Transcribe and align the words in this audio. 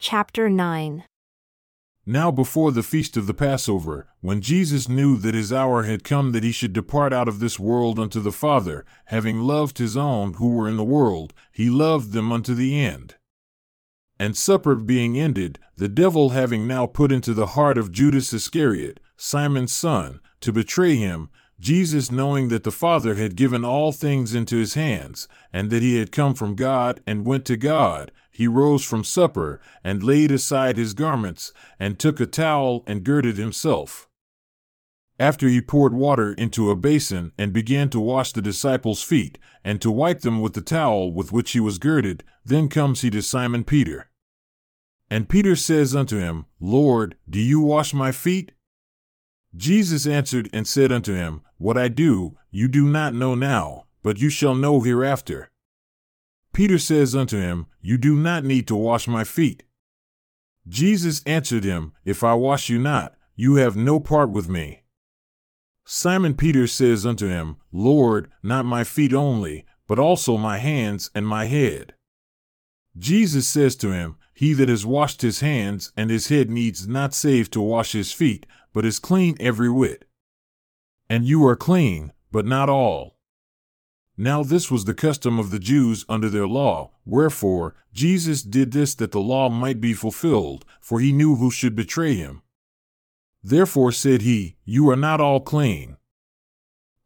Chapter 0.00 0.48
9 0.48 1.02
Now 2.06 2.30
before 2.30 2.70
the 2.70 2.84
feast 2.84 3.16
of 3.16 3.26
the 3.26 3.34
Passover, 3.34 4.06
when 4.20 4.40
Jesus 4.40 4.88
knew 4.88 5.16
that 5.16 5.34
his 5.34 5.52
hour 5.52 5.82
had 5.82 6.04
come 6.04 6.30
that 6.30 6.44
he 6.44 6.52
should 6.52 6.72
depart 6.72 7.12
out 7.12 7.26
of 7.26 7.40
this 7.40 7.58
world 7.58 7.98
unto 7.98 8.20
the 8.20 8.30
Father, 8.30 8.86
having 9.06 9.40
loved 9.40 9.78
his 9.78 9.96
own 9.96 10.34
who 10.34 10.50
were 10.50 10.68
in 10.68 10.76
the 10.76 10.84
world, 10.84 11.34
he 11.50 11.68
loved 11.68 12.12
them 12.12 12.30
unto 12.30 12.54
the 12.54 12.78
end. 12.80 13.16
And 14.20 14.36
supper 14.36 14.76
being 14.76 15.18
ended, 15.18 15.58
the 15.76 15.88
devil 15.88 16.28
having 16.28 16.68
now 16.68 16.86
put 16.86 17.10
into 17.10 17.34
the 17.34 17.48
heart 17.48 17.76
of 17.76 17.90
Judas 17.90 18.32
Iscariot, 18.32 19.00
Simon's 19.16 19.72
son, 19.72 20.20
to 20.42 20.52
betray 20.52 20.94
him, 20.94 21.28
Jesus, 21.58 22.12
knowing 22.12 22.50
that 22.50 22.62
the 22.62 22.70
Father 22.70 23.16
had 23.16 23.34
given 23.34 23.64
all 23.64 23.90
things 23.90 24.32
into 24.32 24.58
his 24.58 24.74
hands, 24.74 25.26
and 25.52 25.70
that 25.70 25.82
he 25.82 25.98
had 25.98 26.12
come 26.12 26.34
from 26.34 26.54
God 26.54 27.00
and 27.04 27.26
went 27.26 27.44
to 27.46 27.56
God, 27.56 28.12
he 28.38 28.46
rose 28.46 28.84
from 28.84 29.02
supper, 29.02 29.60
and 29.82 30.00
laid 30.00 30.30
aside 30.30 30.76
his 30.76 30.94
garments, 30.94 31.52
and 31.76 31.98
took 31.98 32.20
a 32.20 32.24
towel 32.24 32.84
and 32.86 33.02
girded 33.02 33.36
himself. 33.36 34.08
After 35.18 35.48
he 35.48 35.60
poured 35.60 35.92
water 35.92 36.34
into 36.34 36.70
a 36.70 36.76
basin, 36.76 37.32
and 37.36 37.52
began 37.52 37.90
to 37.90 37.98
wash 37.98 38.30
the 38.30 38.40
disciples' 38.40 39.02
feet, 39.02 39.38
and 39.64 39.82
to 39.82 39.90
wipe 39.90 40.20
them 40.20 40.40
with 40.40 40.52
the 40.52 40.60
towel 40.60 41.12
with 41.12 41.32
which 41.32 41.50
he 41.50 41.58
was 41.58 41.78
girded, 41.78 42.22
then 42.44 42.68
comes 42.68 43.00
he 43.00 43.10
to 43.10 43.22
Simon 43.22 43.64
Peter. 43.64 44.08
And 45.10 45.28
Peter 45.28 45.56
says 45.56 45.96
unto 45.96 46.16
him, 46.16 46.46
Lord, 46.60 47.16
do 47.28 47.40
you 47.40 47.58
wash 47.58 47.92
my 47.92 48.12
feet? 48.12 48.52
Jesus 49.56 50.06
answered 50.06 50.48
and 50.52 50.64
said 50.64 50.92
unto 50.92 51.12
him, 51.12 51.40
What 51.56 51.76
I 51.76 51.88
do, 51.88 52.38
you 52.52 52.68
do 52.68 52.86
not 52.86 53.14
know 53.14 53.34
now, 53.34 53.86
but 54.04 54.20
you 54.20 54.30
shall 54.30 54.54
know 54.54 54.80
hereafter. 54.80 55.50
Peter 56.52 56.78
says 56.78 57.14
unto 57.14 57.38
him, 57.38 57.66
You 57.80 57.98
do 57.98 58.16
not 58.16 58.44
need 58.44 58.66
to 58.68 58.76
wash 58.76 59.06
my 59.06 59.24
feet. 59.24 59.62
Jesus 60.66 61.22
answered 61.24 61.64
him, 61.64 61.92
If 62.04 62.22
I 62.22 62.34
wash 62.34 62.68
you 62.68 62.78
not, 62.78 63.14
you 63.36 63.56
have 63.56 63.76
no 63.76 64.00
part 64.00 64.30
with 64.30 64.48
me. 64.48 64.82
Simon 65.84 66.34
Peter 66.34 66.66
says 66.66 67.06
unto 67.06 67.28
him, 67.28 67.56
Lord, 67.72 68.30
not 68.42 68.66
my 68.66 68.84
feet 68.84 69.14
only, 69.14 69.64
but 69.86 69.98
also 69.98 70.36
my 70.36 70.58
hands 70.58 71.10
and 71.14 71.26
my 71.26 71.46
head. 71.46 71.94
Jesus 72.98 73.48
says 73.48 73.76
to 73.76 73.92
him, 73.92 74.16
He 74.34 74.52
that 74.54 74.68
has 74.68 74.84
washed 74.84 75.22
his 75.22 75.40
hands 75.40 75.92
and 75.96 76.10
his 76.10 76.28
head 76.28 76.50
needs 76.50 76.86
not 76.86 77.14
save 77.14 77.50
to 77.52 77.60
wash 77.60 77.92
his 77.92 78.12
feet, 78.12 78.44
but 78.74 78.84
is 78.84 78.98
clean 78.98 79.36
every 79.40 79.70
whit. 79.70 80.04
And 81.08 81.24
you 81.24 81.46
are 81.46 81.56
clean, 81.56 82.12
but 82.30 82.44
not 82.44 82.68
all. 82.68 83.17
Now 84.20 84.42
this 84.42 84.68
was 84.68 84.84
the 84.84 84.94
custom 84.94 85.38
of 85.38 85.52
the 85.52 85.60
Jews 85.60 86.04
under 86.08 86.28
their 86.28 86.48
law, 86.48 86.90
wherefore 87.04 87.76
Jesus 87.92 88.42
did 88.42 88.72
this 88.72 88.96
that 88.96 89.12
the 89.12 89.20
law 89.20 89.48
might 89.48 89.80
be 89.80 89.94
fulfilled, 89.94 90.64
for 90.80 90.98
he 90.98 91.12
knew 91.12 91.36
who 91.36 91.52
should 91.52 91.76
betray 91.76 92.16
him. 92.16 92.42
Therefore 93.44 93.92
said 93.92 94.22
he, 94.22 94.56
You 94.64 94.90
are 94.90 94.96
not 94.96 95.20
all 95.20 95.38
clean. 95.38 95.98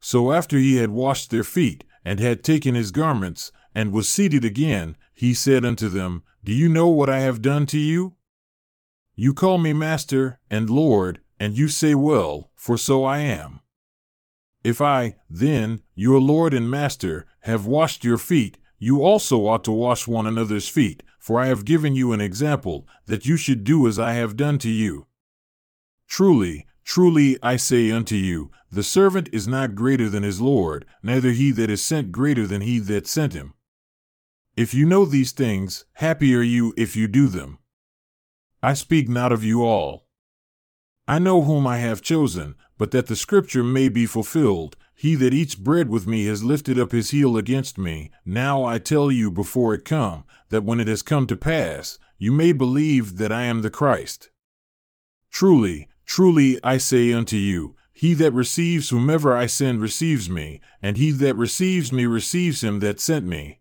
So 0.01 0.33
after 0.33 0.57
he 0.57 0.77
had 0.77 0.89
washed 0.89 1.31
their 1.31 1.45
feet, 1.45 1.85
and 2.03 2.19
had 2.19 2.43
taken 2.43 2.75
his 2.75 2.91
garments, 2.91 3.53
and 3.75 3.93
was 3.93 4.09
seated 4.09 4.43
again, 4.43 4.97
he 5.13 5.35
said 5.35 5.67
unto 5.67 5.91
them, 5.91 6.23
Do 6.43 6.53
you 6.53 6.69
know 6.69 6.89
what 6.89 7.11
I 7.11 7.21
have 7.21 7.43
done 7.43 7.67
to 7.67 7.79
you? 7.79 8.15
You 9.15 9.35
call 9.35 9.59
me 9.59 9.75
Master 9.75 10.41
and 10.51 10.71
Lord, 10.71 11.21
and 11.39 11.59
you 11.59 11.69
say, 11.69 11.95
Well, 11.95 12.51
for 12.57 12.79
so 12.79 13.05
I 13.05 13.19
am. 13.19 13.61
If 14.65 14.81
I, 14.81 15.17
then, 15.29 15.83
your 15.95 16.21
Lord 16.21 16.55
and 16.55 16.71
Master, 16.71 17.27
have 17.41 17.67
washed 17.67 18.05
your 18.05 18.19
feet, 18.19 18.59
you 18.79 19.03
also 19.03 19.47
ought 19.47 19.65
to 19.65 19.73
wash 19.73 20.07
one 20.07 20.27
another's 20.27 20.69
feet, 20.69 21.03
for 21.19 21.41
I 21.41 21.47
have 21.47 21.65
given 21.65 21.95
you 21.95 22.13
an 22.13 22.21
example, 22.21 22.87
that 23.07 23.27
you 23.27 23.37
should 23.37 23.65
do 23.65 23.87
as 23.87 23.99
I 23.99 24.13
have 24.15 24.37
done 24.37 24.59
to 24.59 24.71
you. 24.71 25.07
Truly, 26.09 26.67
truly, 26.85 27.39
I 27.43 27.57
say 27.57 27.91
unto 27.91 28.17
you, 28.17 28.51
the 28.71 28.83
servant 28.83 29.29
is 29.33 29.49
not 29.49 29.75
greater 29.75 30.09
than 30.09 30.23
his 30.23 30.41
Lord, 30.41 30.85
neither 31.03 31.31
he 31.31 31.51
that 31.53 31.71
is 31.71 31.85
sent 31.85 32.13
greater 32.13 32.47
than 32.47 32.61
he 32.61 32.79
that 32.81 33.07
sent 33.07 33.33
him. 33.33 33.55
If 34.57 34.75
you 34.75 34.85
know 34.85 35.05
these 35.05 35.33
things, 35.33 35.85
happy 35.95 36.35
are 36.35 36.43
you 36.43 36.75
if 36.77 36.95
you 36.95 37.09
do 37.09 37.29
them. 37.29 37.59
I 38.63 38.75
speak 38.75 39.09
not 39.09 39.33
of 39.33 39.43
you 39.43 39.65
all. 39.65 40.07
I 41.09 41.19
know 41.19 41.43
whom 41.43 41.67
I 41.67 41.79
have 41.79 42.03
chosen, 42.03 42.55
but 42.83 42.91
that 42.91 43.07
the 43.07 43.15
scripture 43.15 43.63
may 43.63 43.89
be 43.89 44.07
fulfilled 44.07 44.77
He 44.93 45.15
that 45.15 45.33
eats 45.33 45.55
bread 45.55 45.89
with 45.89 46.09
me 46.09 46.27
has 46.27 46.43
lifted 46.43 46.81
up 46.81 46.91
his 46.91 47.11
heel 47.11 47.37
against 47.37 47.79
me. 47.79 48.11
Now 48.27 48.65
I 48.65 48.81
tell 48.81 49.13
you 49.13 49.31
before 49.31 49.73
it 49.73 49.85
come, 49.85 50.25
that 50.49 50.65
when 50.65 50.81
it 50.81 50.89
has 50.89 51.01
come 51.01 51.29
to 51.29 51.37
pass, 51.37 52.01
you 52.19 52.33
may 52.33 52.51
believe 52.51 53.19
that 53.19 53.31
I 53.31 53.43
am 53.43 53.63
the 53.63 53.71
Christ. 53.71 54.31
Truly, 55.31 55.91
truly, 56.07 56.59
I 56.65 56.79
say 56.79 57.13
unto 57.13 57.37
you, 57.37 57.77
he 57.93 58.15
that 58.15 58.33
receives 58.33 58.91
whomever 58.91 59.33
I 59.33 59.47
send 59.47 59.81
receives 59.81 60.29
me, 60.29 60.61
and 60.83 60.97
he 60.97 61.13
that 61.13 61.37
receives 61.37 61.93
me 61.93 62.07
receives 62.07 62.65
him 62.65 62.81
that 62.81 62.99
sent 62.99 63.25
me. 63.25 63.61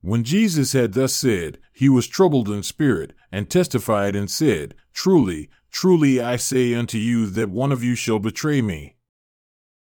When 0.00 0.24
Jesus 0.24 0.72
had 0.72 0.94
thus 0.94 1.12
said, 1.12 1.58
he 1.74 1.90
was 1.90 2.06
troubled 2.06 2.48
in 2.48 2.62
spirit, 2.62 3.12
and 3.30 3.50
testified 3.50 4.16
and 4.16 4.30
said, 4.30 4.74
Truly, 4.94 5.50
truly 5.76 6.18
I 6.18 6.36
say 6.36 6.72
unto 6.72 6.96
you 6.96 7.26
that 7.26 7.50
one 7.50 7.70
of 7.70 7.84
you 7.84 7.94
shall 7.94 8.18
betray 8.18 8.62
me. 8.62 8.96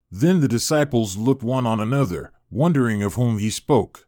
Then 0.08 0.40
the 0.40 0.46
disciples 0.46 1.16
looked 1.16 1.42
one 1.42 1.66
on 1.66 1.80
another, 1.80 2.32
wondering 2.48 3.02
of 3.02 3.14
whom 3.14 3.38
he 3.38 3.50
spoke. 3.50 4.06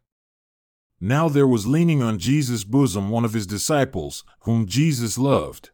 Now 1.00 1.28
there 1.28 1.46
was 1.46 1.66
leaning 1.66 2.00
on 2.00 2.20
Jesus' 2.20 2.62
bosom 2.62 3.10
one 3.10 3.24
of 3.24 3.32
his 3.32 3.48
disciples, 3.48 4.22
whom 4.42 4.66
Jesus 4.66 5.18
loved. 5.18 5.70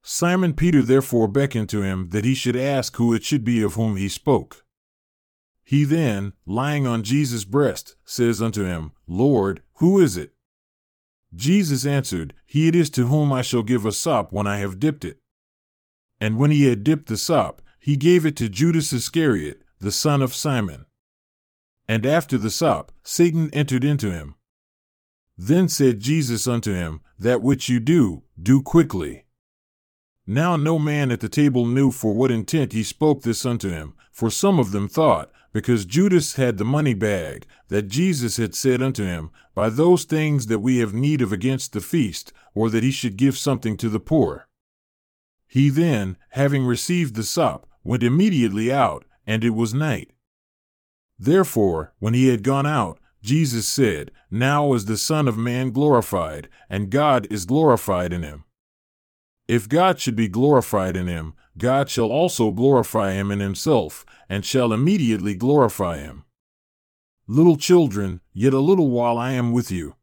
Simon 0.00 0.54
Peter 0.54 0.80
therefore 0.80 1.28
beckoned 1.28 1.68
to 1.68 1.82
him 1.82 2.08
that 2.08 2.24
he 2.24 2.34
should 2.34 2.56
ask 2.56 2.96
who 2.96 3.12
it 3.12 3.22
should 3.22 3.44
be 3.44 3.62
of 3.62 3.74
whom 3.74 3.96
he 3.96 4.08
spoke. 4.08 4.64
He 5.62 5.84
then, 5.84 6.32
lying 6.46 6.86
on 6.86 7.02
Jesus' 7.02 7.44
breast, 7.44 7.96
says 8.06 8.40
unto 8.40 8.64
him, 8.64 8.92
Lord, 9.06 9.60
who 9.74 10.00
is 10.00 10.16
it? 10.16 10.32
Jesus 11.34 11.86
answered, 11.86 12.34
He 12.46 12.68
it 12.68 12.74
is 12.74 12.90
to 12.90 13.06
whom 13.06 13.32
I 13.32 13.42
shall 13.42 13.62
give 13.62 13.86
a 13.86 13.92
sop 13.92 14.32
when 14.32 14.46
I 14.46 14.58
have 14.58 14.80
dipped 14.80 15.04
it. 15.04 15.18
And 16.20 16.38
when 16.38 16.50
he 16.50 16.64
had 16.64 16.84
dipped 16.84 17.08
the 17.08 17.16
sop, 17.16 17.62
he 17.80 17.96
gave 17.96 18.24
it 18.24 18.36
to 18.36 18.48
Judas 18.48 18.92
Iscariot, 18.92 19.62
the 19.80 19.90
son 19.90 20.22
of 20.22 20.34
Simon. 20.34 20.86
And 21.88 22.06
after 22.06 22.38
the 22.38 22.50
sop, 22.50 22.92
Satan 23.02 23.50
entered 23.52 23.82
into 23.82 24.10
him. 24.10 24.36
Then 25.36 25.68
said 25.68 26.00
Jesus 26.00 26.46
unto 26.46 26.72
him, 26.72 27.00
That 27.18 27.42
which 27.42 27.68
you 27.68 27.80
do, 27.80 28.22
do 28.40 28.62
quickly. 28.62 29.24
Now 30.26 30.56
no 30.56 30.78
man 30.78 31.10
at 31.10 31.20
the 31.20 31.28
table 31.28 31.66
knew 31.66 31.90
for 31.90 32.14
what 32.14 32.30
intent 32.30 32.72
he 32.72 32.84
spoke 32.84 33.22
this 33.22 33.44
unto 33.44 33.68
him, 33.70 33.94
for 34.12 34.30
some 34.30 34.60
of 34.60 34.70
them 34.70 34.88
thought, 34.88 35.32
because 35.52 35.84
Judas 35.84 36.36
had 36.36 36.56
the 36.56 36.64
money 36.64 36.94
bag, 36.94 37.46
that 37.68 37.88
Jesus 37.88 38.38
had 38.38 38.54
said 38.54 38.80
unto 38.80 39.04
him, 39.04 39.30
Buy 39.54 39.68
those 39.68 40.04
things 40.04 40.46
that 40.46 40.60
we 40.60 40.78
have 40.78 40.94
need 40.94 41.20
of 41.20 41.32
against 41.32 41.72
the 41.72 41.80
feast, 41.80 42.32
or 42.54 42.70
that 42.70 42.82
he 42.82 42.90
should 42.90 43.16
give 43.16 43.36
something 43.36 43.76
to 43.76 43.88
the 43.88 44.00
poor. 44.00 44.48
He 45.46 45.68
then, 45.68 46.16
having 46.30 46.64
received 46.64 47.14
the 47.14 47.22
sop, 47.22 47.66
went 47.84 48.02
immediately 48.02 48.72
out, 48.72 49.04
and 49.26 49.44
it 49.44 49.50
was 49.50 49.74
night. 49.74 50.12
Therefore, 51.18 51.92
when 51.98 52.14
he 52.14 52.28
had 52.28 52.42
gone 52.42 52.66
out, 52.66 52.98
Jesus 53.22 53.68
said, 53.68 54.10
Now 54.30 54.72
is 54.72 54.86
the 54.86 54.96
Son 54.96 55.28
of 55.28 55.36
Man 55.36 55.70
glorified, 55.70 56.48
and 56.70 56.90
God 56.90 57.26
is 57.30 57.44
glorified 57.44 58.12
in 58.12 58.22
him. 58.22 58.44
If 59.46 59.68
God 59.68 60.00
should 60.00 60.16
be 60.16 60.28
glorified 60.28 60.96
in 60.96 61.06
him, 61.06 61.34
God 61.58 61.90
shall 61.90 62.10
also 62.10 62.50
glorify 62.50 63.12
him 63.12 63.30
in 63.30 63.40
himself, 63.40 64.04
and 64.28 64.44
shall 64.44 64.72
immediately 64.72 65.34
glorify 65.34 65.98
him. 65.98 66.24
Little 67.26 67.56
children, 67.56 68.20
yet 68.32 68.54
a 68.54 68.58
little 68.58 68.90
while 68.90 69.18
I 69.18 69.32
am 69.32 69.52
with 69.52 69.70
you. 69.70 69.96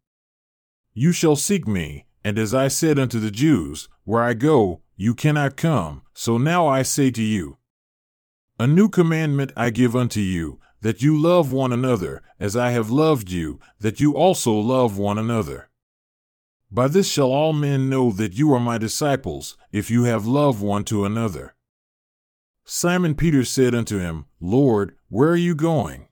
You 0.94 1.12
shall 1.12 1.36
seek 1.36 1.68
me, 1.68 2.06
and 2.24 2.38
as 2.38 2.54
I 2.54 2.68
said 2.68 3.00
unto 3.00 3.20
the 3.20 3.32
Jews, 3.32 3.90
Where 4.04 4.24
I 4.24 4.34
go, 4.34 4.82
you 4.96 5.16
cannot 5.16 5.56
come, 5.56 6.04
so 6.14 6.38
now 6.38 6.68
I 6.68 6.82
say 6.84 7.10
to 7.12 7.24
you. 7.24 7.58
A 8.60 8.68
new 8.68 8.90
commandment 8.90 9.52
I 9.56 9.70
give 9.70 9.96
unto 9.96 10.20
you, 10.20 10.60
that 10.82 11.02
you 11.02 11.20
love 11.20 11.54
one 11.54 11.72
another, 11.72 12.22
as 12.40 12.56
I 12.56 12.72
have 12.72 12.90
loved 12.90 13.32
you, 13.32 13.60
that 13.80 14.00
you 14.00 14.16
also 14.16 14.54
love 14.54 14.98
one 14.98 15.18
another. 15.18 15.69
By 16.72 16.88
this 16.88 17.10
shall 17.10 17.32
all 17.32 17.54
men 17.54 17.90
know 17.90 18.12
that 18.12 18.34
you 18.34 18.54
are 18.54 18.60
my 18.60 18.78
disciples, 18.78 19.58
if 19.72 19.90
you 19.90 20.04
have 20.04 20.28
love 20.28 20.62
one 20.62 20.84
to 20.86 21.04
another. 21.04 21.56
Simon 22.64 23.16
Peter 23.16 23.44
said 23.44 23.74
unto 23.74 23.98
him, 23.98 24.26
Lord, 24.40 24.96
where 25.08 25.30
are 25.30 25.36
you 25.36 25.56
going? 25.56 26.08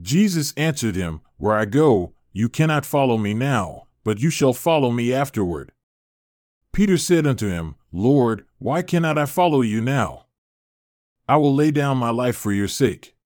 Jesus 0.00 0.54
answered 0.56 0.94
him, 0.94 1.20
Where 1.36 1.56
I 1.56 1.64
go, 1.64 2.14
you 2.32 2.48
cannot 2.48 2.86
follow 2.86 3.18
me 3.18 3.34
now, 3.34 3.88
but 4.04 4.20
you 4.20 4.30
shall 4.30 4.52
follow 4.52 4.92
me 4.92 5.12
afterward. 5.12 5.72
Peter 6.72 6.96
said 6.96 7.26
unto 7.26 7.48
him, 7.48 7.74
Lord, 7.90 8.46
why 8.58 8.82
cannot 8.82 9.18
I 9.18 9.26
follow 9.26 9.62
you 9.62 9.80
now? 9.80 10.26
I 11.28 11.36
will 11.36 11.52
lay 11.52 11.72
down 11.72 11.96
my 11.96 12.10
life 12.10 12.36
for 12.36 12.52
your 12.52 12.68
sake. 12.68 13.16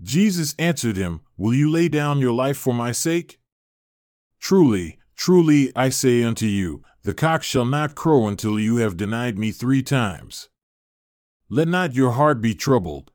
Jesus 0.00 0.54
answered 0.58 0.96
him, 0.96 1.22
Will 1.36 1.54
you 1.54 1.68
lay 1.68 1.88
down 1.88 2.20
your 2.20 2.32
life 2.32 2.56
for 2.56 2.72
my 2.72 2.92
sake? 2.92 3.40
Truly, 4.38 4.98
truly 5.16 5.72
I 5.76 5.88
say 5.88 6.22
unto 6.22 6.46
you, 6.46 6.82
the 7.02 7.14
cock 7.14 7.42
shall 7.42 7.64
not 7.64 7.94
crow 7.94 8.26
until 8.26 8.58
you 8.58 8.76
have 8.76 8.96
denied 8.96 9.38
me 9.38 9.50
three 9.50 9.82
times. 9.82 10.48
Let 11.48 11.68
not 11.68 11.94
your 11.94 12.12
heart 12.12 12.40
be 12.40 12.54
troubled. 12.54 13.10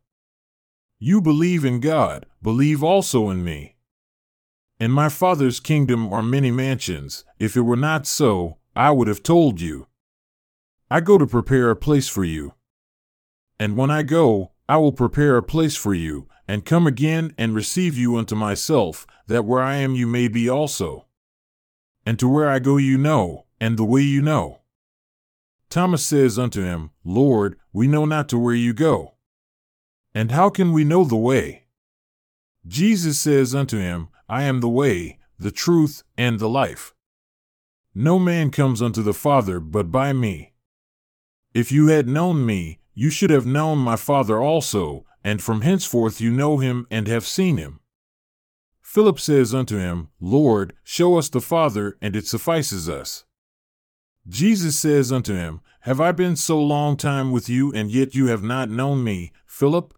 You 0.99 1.21
believe 1.21 1.65
in 1.65 1.79
God, 1.79 2.25
believe 2.41 2.83
also 2.83 3.29
in 3.29 3.44
me. 3.44 3.77
In 4.79 4.91
my 4.91 5.09
Father's 5.09 5.59
kingdom 5.59 6.13
are 6.13 6.21
many 6.21 6.51
mansions. 6.51 7.25
If 7.39 7.57
it 7.57 7.61
were 7.61 7.75
not 7.75 8.05
so, 8.05 8.57
I 8.75 8.91
would 8.91 9.07
have 9.07 9.23
told 9.23 9.59
you. 9.59 9.88
I 10.91 10.99
go 10.99 11.17
to 11.17 11.25
prepare 11.25 11.71
a 11.71 11.75
place 11.75 12.07
for 12.07 12.23
you. 12.23 12.53
And 13.59 13.75
when 13.75 13.89
I 13.89 14.03
go, 14.03 14.51
I 14.69 14.77
will 14.77 14.91
prepare 14.91 15.35
a 15.35 15.41
place 15.41 15.75
for 15.75 15.95
you, 15.95 16.27
and 16.47 16.63
come 16.63 16.85
again 16.85 17.33
and 17.39 17.55
receive 17.55 17.97
you 17.97 18.17
unto 18.17 18.35
myself, 18.35 19.07
that 19.25 19.45
where 19.45 19.63
I 19.63 19.77
am 19.77 19.95
you 19.95 20.05
may 20.05 20.27
be 20.27 20.47
also. 20.47 21.06
And 22.07 22.18
to 22.19 22.27
where 22.30 22.50
I 22.50 22.59
go 22.59 22.77
you 22.77 22.98
know, 22.98 23.48
and 23.59 23.75
the 23.75 23.83
way 23.83 24.00
you 24.00 24.21
know. 24.21 24.62
Thomas 25.69 26.06
says 26.06 26.39
unto 26.39 26.63
him, 26.63 26.92
Lord, 27.04 27.59
we 27.74 27.86
know 27.86 28.06
not 28.06 28.30
to 28.30 28.39
where 28.39 28.56
you 28.56 28.71
go. 28.71 29.15
And 30.13 30.31
how 30.31 30.50
can 30.50 30.71
we 30.71 30.86
know 30.86 31.04
the 31.04 31.18
way? 31.18 31.65
Jesus 32.65 33.19
says 33.19 33.54
unto 33.54 33.77
him, 33.77 34.07
I 34.30 34.44
am 34.44 34.62
the 34.62 34.69
way, 34.69 35.19
the 35.38 35.51
truth, 35.51 36.04
and 36.18 36.39
the 36.39 36.48
life. 36.48 36.94
No 37.94 38.19
man 38.19 38.51
comes 38.51 38.81
unto 38.81 39.04
the 39.04 39.13
Father 39.13 39.59
but 39.59 39.92
by 39.92 40.13
me. 40.13 40.54
If 41.54 41.74
you 41.74 41.88
had 41.88 42.07
known 42.07 42.45
me, 42.45 42.80
you 42.94 43.09
should 43.09 43.31
have 43.31 43.45
known 43.45 43.80
my 43.80 43.98
Father 43.98 44.42
also, 44.42 45.06
and 45.25 45.42
from 45.42 45.59
henceforth 45.59 46.21
you 46.21 46.31
know 46.31 46.59
him 46.59 46.88
and 46.89 47.06
have 47.09 47.27
seen 47.27 47.57
him. 47.57 47.81
Philip 48.88 49.19
says 49.19 49.54
unto 49.54 49.78
him, 49.78 50.07
Lord, 50.18 50.72
show 50.81 51.18
us 51.18 51.28
the 51.28 51.42
Father, 51.42 51.98
and 52.01 52.16
it 52.16 52.25
suffices 52.25 52.88
us. 52.88 53.25
Jesus 54.25 54.80
says 54.80 55.12
unto 55.12 55.36
him, 55.36 55.60
Have 55.81 56.00
I 56.00 56.13
been 56.13 56.38
so 56.38 56.57
long 56.57 56.95
time 56.95 57.34
with 57.34 57.50
you, 57.50 57.69
and 57.74 57.92
yet 57.92 58.16
you 58.16 58.28
have 58.28 58.44
not 58.44 58.69
known 58.69 59.04
me, 59.04 59.34
Philip? 59.45 59.94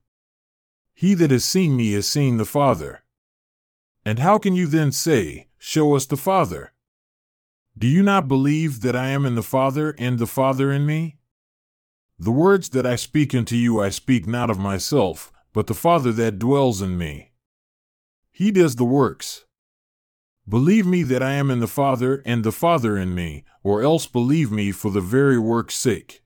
He 0.91 1.13
that 1.13 1.30
has 1.30 1.45
seen 1.45 1.77
me 1.77 1.94
has 1.94 2.07
seen 2.07 2.38
the 2.38 2.45
Father. 2.45 3.03
And 4.03 4.18
how 4.18 4.39
can 4.39 4.56
you 4.56 4.65
then 4.65 4.92
say, 4.92 5.50
Show 5.59 5.95
us 5.95 6.07
the 6.07 6.18
Father? 6.18 6.74
Do 7.77 7.85
you 7.85 8.01
not 8.01 8.27
believe 8.27 8.81
that 8.81 8.95
I 8.95 9.09
am 9.09 9.24
in 9.24 9.35
the 9.35 9.44
Father 9.44 9.94
and 10.00 10.18
the 10.18 10.25
Father 10.25 10.71
in 10.71 10.88
me? 10.88 11.19
The 12.18 12.31
words 12.31 12.69
that 12.69 12.88
I 12.88 12.95
speak 12.95 13.35
unto 13.35 13.56
you 13.56 13.80
I 13.80 13.89
speak 13.89 14.25
not 14.25 14.50
of 14.50 14.57
myself, 14.57 15.31
but 15.53 15.68
the 15.68 15.75
Father 15.75 16.12
that 16.13 16.39
dwells 16.39 16.81
in 16.81 16.97
me. 16.97 17.28
He 18.39 18.51
does 18.51 18.77
the 18.77 18.86
works. 18.86 19.44
Believe 20.47 20.86
me 20.86 21.03
that 21.03 21.21
I 21.21 21.33
am 21.33 21.51
in 21.51 21.59
the 21.59 21.68
Father 21.68 22.24
and 22.25 22.41
the 22.41 22.53
Father 22.53 22.97
in 22.97 23.13
me, 23.13 23.44
or 23.63 23.83
else 23.83 24.07
believe 24.07 24.50
me 24.50 24.71
for 24.71 24.89
the 24.89 25.01
very 25.01 25.38
work's 25.38 25.75
sake. 25.75 26.24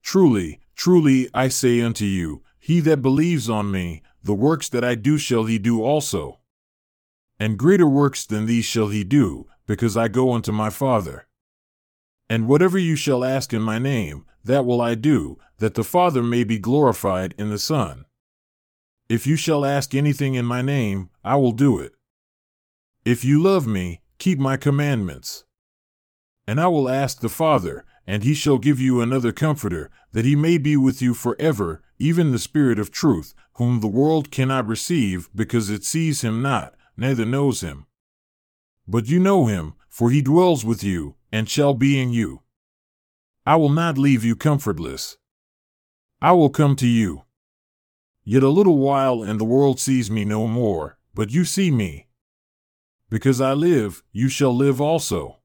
Truly, 0.00 0.60
truly, 0.76 1.28
I 1.34 1.48
say 1.48 1.80
unto 1.80 2.04
you, 2.04 2.44
he 2.60 2.78
that 2.82 3.02
believes 3.02 3.50
on 3.50 3.72
me, 3.72 4.00
the 4.22 4.32
works 4.32 4.68
that 4.68 4.84
I 4.84 4.94
do 4.94 5.18
shall 5.18 5.46
he 5.46 5.58
do 5.58 5.82
also. 5.82 6.38
And 7.36 7.58
greater 7.58 7.88
works 7.88 8.24
than 8.24 8.46
these 8.46 8.64
shall 8.64 8.86
he 8.86 9.02
do, 9.02 9.48
because 9.66 9.96
I 9.96 10.06
go 10.06 10.34
unto 10.34 10.52
my 10.52 10.70
Father. 10.70 11.26
And 12.30 12.46
whatever 12.46 12.78
you 12.78 12.94
shall 12.94 13.24
ask 13.24 13.52
in 13.52 13.62
my 13.62 13.80
name, 13.80 14.24
that 14.44 14.64
will 14.64 14.80
I 14.80 14.94
do, 14.94 15.36
that 15.58 15.74
the 15.74 15.82
Father 15.82 16.22
may 16.22 16.44
be 16.44 16.60
glorified 16.60 17.34
in 17.36 17.50
the 17.50 17.58
Son. 17.58 18.04
If 19.08 19.26
you 19.26 19.36
shall 19.36 19.64
ask 19.64 19.94
anything 19.94 20.34
in 20.34 20.44
my 20.44 20.60
name, 20.60 21.08
I 21.24 21.36
will 21.36 21.52
do 21.52 21.78
it. 21.78 21.92
If 23.06 23.24
you 23.24 23.42
love 23.42 23.66
me, 23.66 24.02
keep 24.18 24.38
my 24.38 24.58
commandments. 24.58 25.44
And 26.46 26.60
I 26.60 26.66
will 26.68 26.90
ask 26.90 27.20
the 27.20 27.30
Father, 27.30 27.86
and 28.06 28.22
he 28.22 28.34
shall 28.34 28.58
give 28.58 28.78
you 28.78 29.00
another 29.00 29.32
Comforter, 29.32 29.90
that 30.12 30.26
he 30.26 30.36
may 30.36 30.58
be 30.58 30.76
with 30.76 31.00
you 31.00 31.14
forever, 31.14 31.82
even 31.98 32.32
the 32.32 32.38
Spirit 32.38 32.78
of 32.78 32.90
truth, 32.90 33.32
whom 33.54 33.80
the 33.80 33.86
world 33.86 34.30
cannot 34.30 34.66
receive, 34.66 35.30
because 35.34 35.70
it 35.70 35.84
sees 35.84 36.22
him 36.22 36.42
not, 36.42 36.74
neither 36.96 37.24
knows 37.24 37.62
him. 37.62 37.86
But 38.86 39.08
you 39.08 39.18
know 39.18 39.46
him, 39.46 39.74
for 39.88 40.10
he 40.10 40.20
dwells 40.20 40.66
with 40.66 40.84
you, 40.84 41.14
and 41.32 41.48
shall 41.48 41.72
be 41.72 41.98
in 41.98 42.12
you. 42.12 42.42
I 43.46 43.56
will 43.56 43.70
not 43.70 43.96
leave 43.96 44.22
you 44.22 44.36
comfortless. 44.36 45.16
I 46.20 46.32
will 46.32 46.50
come 46.50 46.76
to 46.76 46.86
you. 46.86 47.22
Yet 48.30 48.42
a 48.42 48.50
little 48.50 48.76
while, 48.76 49.22
and 49.22 49.40
the 49.40 49.46
world 49.46 49.80
sees 49.80 50.10
me 50.10 50.22
no 50.22 50.46
more, 50.46 50.98
but 51.14 51.30
you 51.30 51.46
see 51.46 51.70
me. 51.70 52.08
Because 53.08 53.40
I 53.40 53.54
live, 53.54 54.02
you 54.12 54.28
shall 54.28 54.54
live 54.54 54.82
also. 54.82 55.38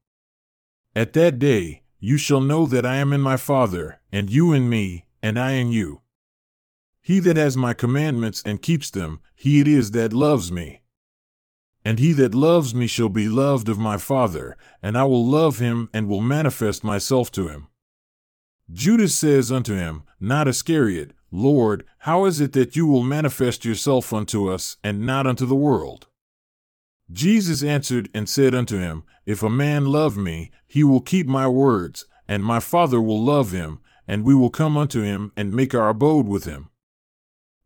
At 0.94 1.14
that 1.14 1.38
day, 1.38 1.84
you 1.98 2.18
shall 2.18 2.42
know 2.42 2.66
that 2.66 2.84
I 2.84 2.96
am 2.96 3.14
in 3.14 3.22
my 3.22 3.38
Father, 3.38 4.02
and 4.12 4.28
you 4.28 4.52
in 4.52 4.68
me, 4.68 5.06
and 5.22 5.38
I 5.38 5.52
in 5.52 5.72
you. 5.72 6.02
He 7.00 7.20
that 7.20 7.38
has 7.38 7.56
my 7.56 7.72
commandments 7.72 8.42
and 8.44 8.60
keeps 8.60 8.90
them, 8.90 9.20
he 9.34 9.60
it 9.60 9.66
is 9.66 9.92
that 9.92 10.12
loves 10.12 10.52
me. 10.52 10.82
And 11.86 11.98
he 11.98 12.12
that 12.12 12.34
loves 12.34 12.74
me 12.74 12.86
shall 12.86 13.08
be 13.08 13.30
loved 13.30 13.70
of 13.70 13.78
my 13.78 13.96
Father, 13.96 14.58
and 14.82 14.98
I 14.98 15.04
will 15.04 15.24
love 15.24 15.58
him 15.58 15.88
and 15.94 16.06
will 16.06 16.20
manifest 16.20 16.84
myself 16.84 17.32
to 17.32 17.48
him. 17.48 17.68
Judas 18.70 19.16
says 19.16 19.50
unto 19.50 19.74
him, 19.74 20.02
not 20.20 20.48
Iscariot, 20.48 21.12
Lord, 21.36 21.84
how 21.98 22.26
is 22.26 22.40
it 22.40 22.52
that 22.52 22.76
you 22.76 22.86
will 22.86 23.02
manifest 23.02 23.64
yourself 23.64 24.12
unto 24.12 24.48
us, 24.48 24.76
and 24.84 25.04
not 25.04 25.26
unto 25.26 25.44
the 25.44 25.56
world? 25.56 26.06
Jesus 27.10 27.60
answered 27.60 28.08
and 28.14 28.28
said 28.28 28.54
unto 28.54 28.78
him, 28.78 29.02
If 29.26 29.42
a 29.42 29.50
man 29.50 29.86
love 29.86 30.16
me, 30.16 30.52
he 30.64 30.84
will 30.84 31.00
keep 31.00 31.26
my 31.26 31.48
words, 31.48 32.06
and 32.28 32.44
my 32.44 32.60
Father 32.60 33.00
will 33.00 33.20
love 33.20 33.50
him, 33.50 33.80
and 34.06 34.22
we 34.22 34.32
will 34.32 34.48
come 34.48 34.76
unto 34.76 35.02
him 35.02 35.32
and 35.36 35.52
make 35.52 35.74
our 35.74 35.88
abode 35.88 36.28
with 36.28 36.44
him. 36.44 36.70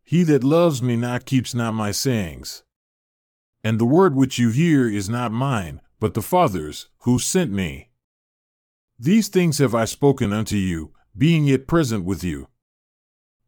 He 0.03 0.23
that 0.23 0.43
loves 0.43 0.81
me 0.81 0.97
not 0.97 1.27
keeps 1.27 1.55
not 1.55 1.75
my 1.75 1.91
sayings. 1.91 2.63
And 3.63 3.79
the 3.79 3.85
word 3.85 4.15
which 4.15 4.39
you 4.39 4.49
hear 4.49 4.89
is 4.89 5.11
not 5.11 5.31
mine, 5.31 5.83
but 6.01 6.15
the 6.15 6.23
Father's, 6.23 6.89
who 7.01 7.19
sent 7.19 7.53
me. 7.53 7.91
These 8.99 9.29
things 9.29 9.59
have 9.59 9.75
I 9.75 9.85
spoken 9.85 10.33
unto 10.33 10.57
you, 10.57 10.95
being 11.15 11.45
yet 11.45 11.67
present 11.67 12.07
with 12.07 12.25
you. 12.25 12.49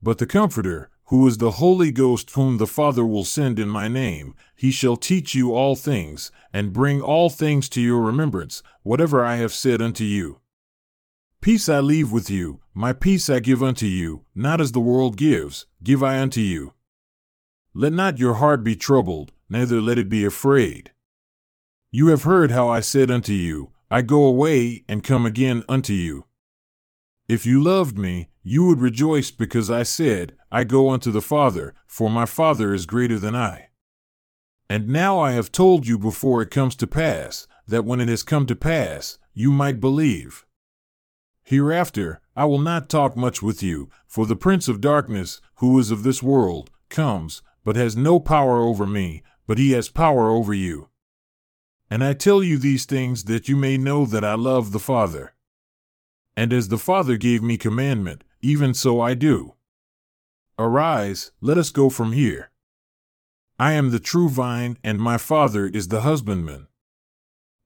But 0.02 0.19
the 0.19 0.26
Comforter, 0.26 0.91
who 1.06 1.26
is 1.26 1.38
the 1.38 1.52
Holy 1.52 1.91
Ghost 1.91 2.31
whom 2.31 2.56
the 2.56 2.67
Father 2.67 3.05
will 3.05 3.25
send 3.25 3.58
in 3.58 3.69
my 3.69 3.88
name, 3.88 4.35
he 4.55 4.70
shall 4.70 4.97
teach 4.97 5.35
you 5.35 5.55
all 5.55 5.76
things, 5.76 6.31
and 6.52 6.73
bring 6.73 7.02
all 7.02 7.29
things 7.29 7.69
to 7.70 7.81
your 7.81 8.00
remembrance, 8.00 8.62
whatever 8.82 9.25
I 9.25 9.37
have 9.37 9.52
said 9.52 9.82
unto 9.82 10.05
you. 10.05 10.41
Peace 11.43 11.69
I 11.69 11.81
leave 11.81 12.13
with 12.13 12.31
you, 12.31 12.60
my 12.72 12.93
peace 12.93 13.29
I 13.29 13.41
give 13.41 13.63
unto 13.63 13.86
you, 13.86 14.25
not 14.34 14.60
as 14.60 14.72
the 14.72 14.81
world 14.81 15.17
gives, 15.17 15.67
give 15.82 16.03
I 16.03 16.19
unto 16.19 16.41
you. 16.41 16.75
Let 17.75 17.93
not 17.93 18.19
your 18.19 18.34
heart 18.34 18.65
be 18.65 18.77
troubled, 18.77 19.32
neither 19.48 19.81
let 19.81 19.98
it 19.98 20.08
be 20.08 20.25
afraid. 20.25 20.93
You 21.91 22.08
have 22.08 22.22
heard 22.22 22.51
how 22.51 22.69
I 22.69 22.81
said 22.81 23.10
unto 23.10 23.32
you, 23.32 23.72
I 23.91 24.03
go 24.03 24.25
away 24.25 24.84
and 24.89 25.03
come 25.03 25.27
again 25.27 25.65
unto 25.69 25.93
you. 25.93 26.25
If 27.31 27.46
you 27.46 27.63
loved 27.63 27.96
me, 27.96 28.29
you 28.43 28.65
would 28.65 28.81
rejoice 28.81 29.31
because 29.31 29.70
I 29.70 29.84
said, 29.84 30.34
I 30.51 30.65
go 30.65 30.91
unto 30.91 31.13
the 31.13 31.22
Father, 31.22 31.75
for 31.87 32.10
my 32.10 32.27
Father 32.27 32.75
is 32.75 32.87
greater 32.87 33.20
than 33.20 33.37
I. 33.37 33.69
And 34.69 34.89
now 34.89 35.20
I 35.20 35.31
have 35.31 35.53
told 35.53 35.87
you 35.87 35.96
before 35.96 36.43
it 36.43 36.51
comes 36.51 36.75
to 36.75 36.89
pass, 36.89 37.46
that 37.69 37.84
when 37.84 38.01
it 38.01 38.08
has 38.08 38.25
come 38.25 38.46
to 38.46 38.56
pass, 38.56 39.17
you 39.32 39.53
might 39.53 39.79
believe. 39.79 40.44
Hereafter, 41.44 42.20
I 42.34 42.46
will 42.46 42.58
not 42.58 42.89
talk 42.89 43.17
much 43.17 43.41
with 43.41 43.63
you, 43.63 43.91
for 44.08 44.27
the 44.27 44.34
Prince 44.34 44.67
of 44.67 44.81
Darkness, 44.81 45.41
who 45.58 45.79
is 45.79 45.93
of 45.93 46.03
this 46.03 46.25
world, 46.25 46.69
comes, 46.89 47.43
but 47.65 47.77
has 47.77 47.96
no 47.96 48.19
power 48.19 48.58
over 48.58 48.89
me, 48.89 49.22
but 49.46 49.56
he 49.56 49.70
has 49.70 49.89
power 49.89 50.31
over 50.31 50.53
you. 50.53 50.89
And 51.89 52.03
I 52.03 52.13
tell 52.13 52.43
you 52.43 52.58
these 52.58 52.87
things 52.87 53.27
that 53.27 53.49
you 53.49 53.55
may 53.55 53.79
know 53.79 54.05
that 54.05 54.25
I 54.25 54.34
love 54.34 54.72
the 54.72 54.81
Father. 54.81 55.32
And 56.41 56.55
as 56.55 56.69
the 56.69 56.79
Father 56.79 57.19
gave 57.19 57.43
me 57.43 57.59
commandment, 57.59 58.25
even 58.41 58.73
so 58.73 58.99
I 58.99 59.13
do. 59.13 59.56
Arise, 60.59 61.32
let 61.43 61.59
us 61.59 61.69
go 61.69 61.91
from 61.91 62.13
here. 62.13 62.51
I 63.59 63.73
am 63.73 63.91
the 63.91 64.01
true 64.01 64.31
vine, 64.31 64.79
and 64.82 64.99
my 64.99 65.19
Father 65.19 65.67
is 65.67 65.89
the 65.89 66.01
husbandman. 66.01 66.69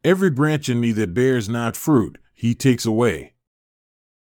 Every 0.02 0.28
branch 0.28 0.68
in 0.68 0.80
me 0.80 0.90
that 0.90 1.14
bears 1.14 1.48
not 1.48 1.76
fruit, 1.76 2.18
he 2.32 2.52
takes 2.52 2.84
away. 2.84 3.34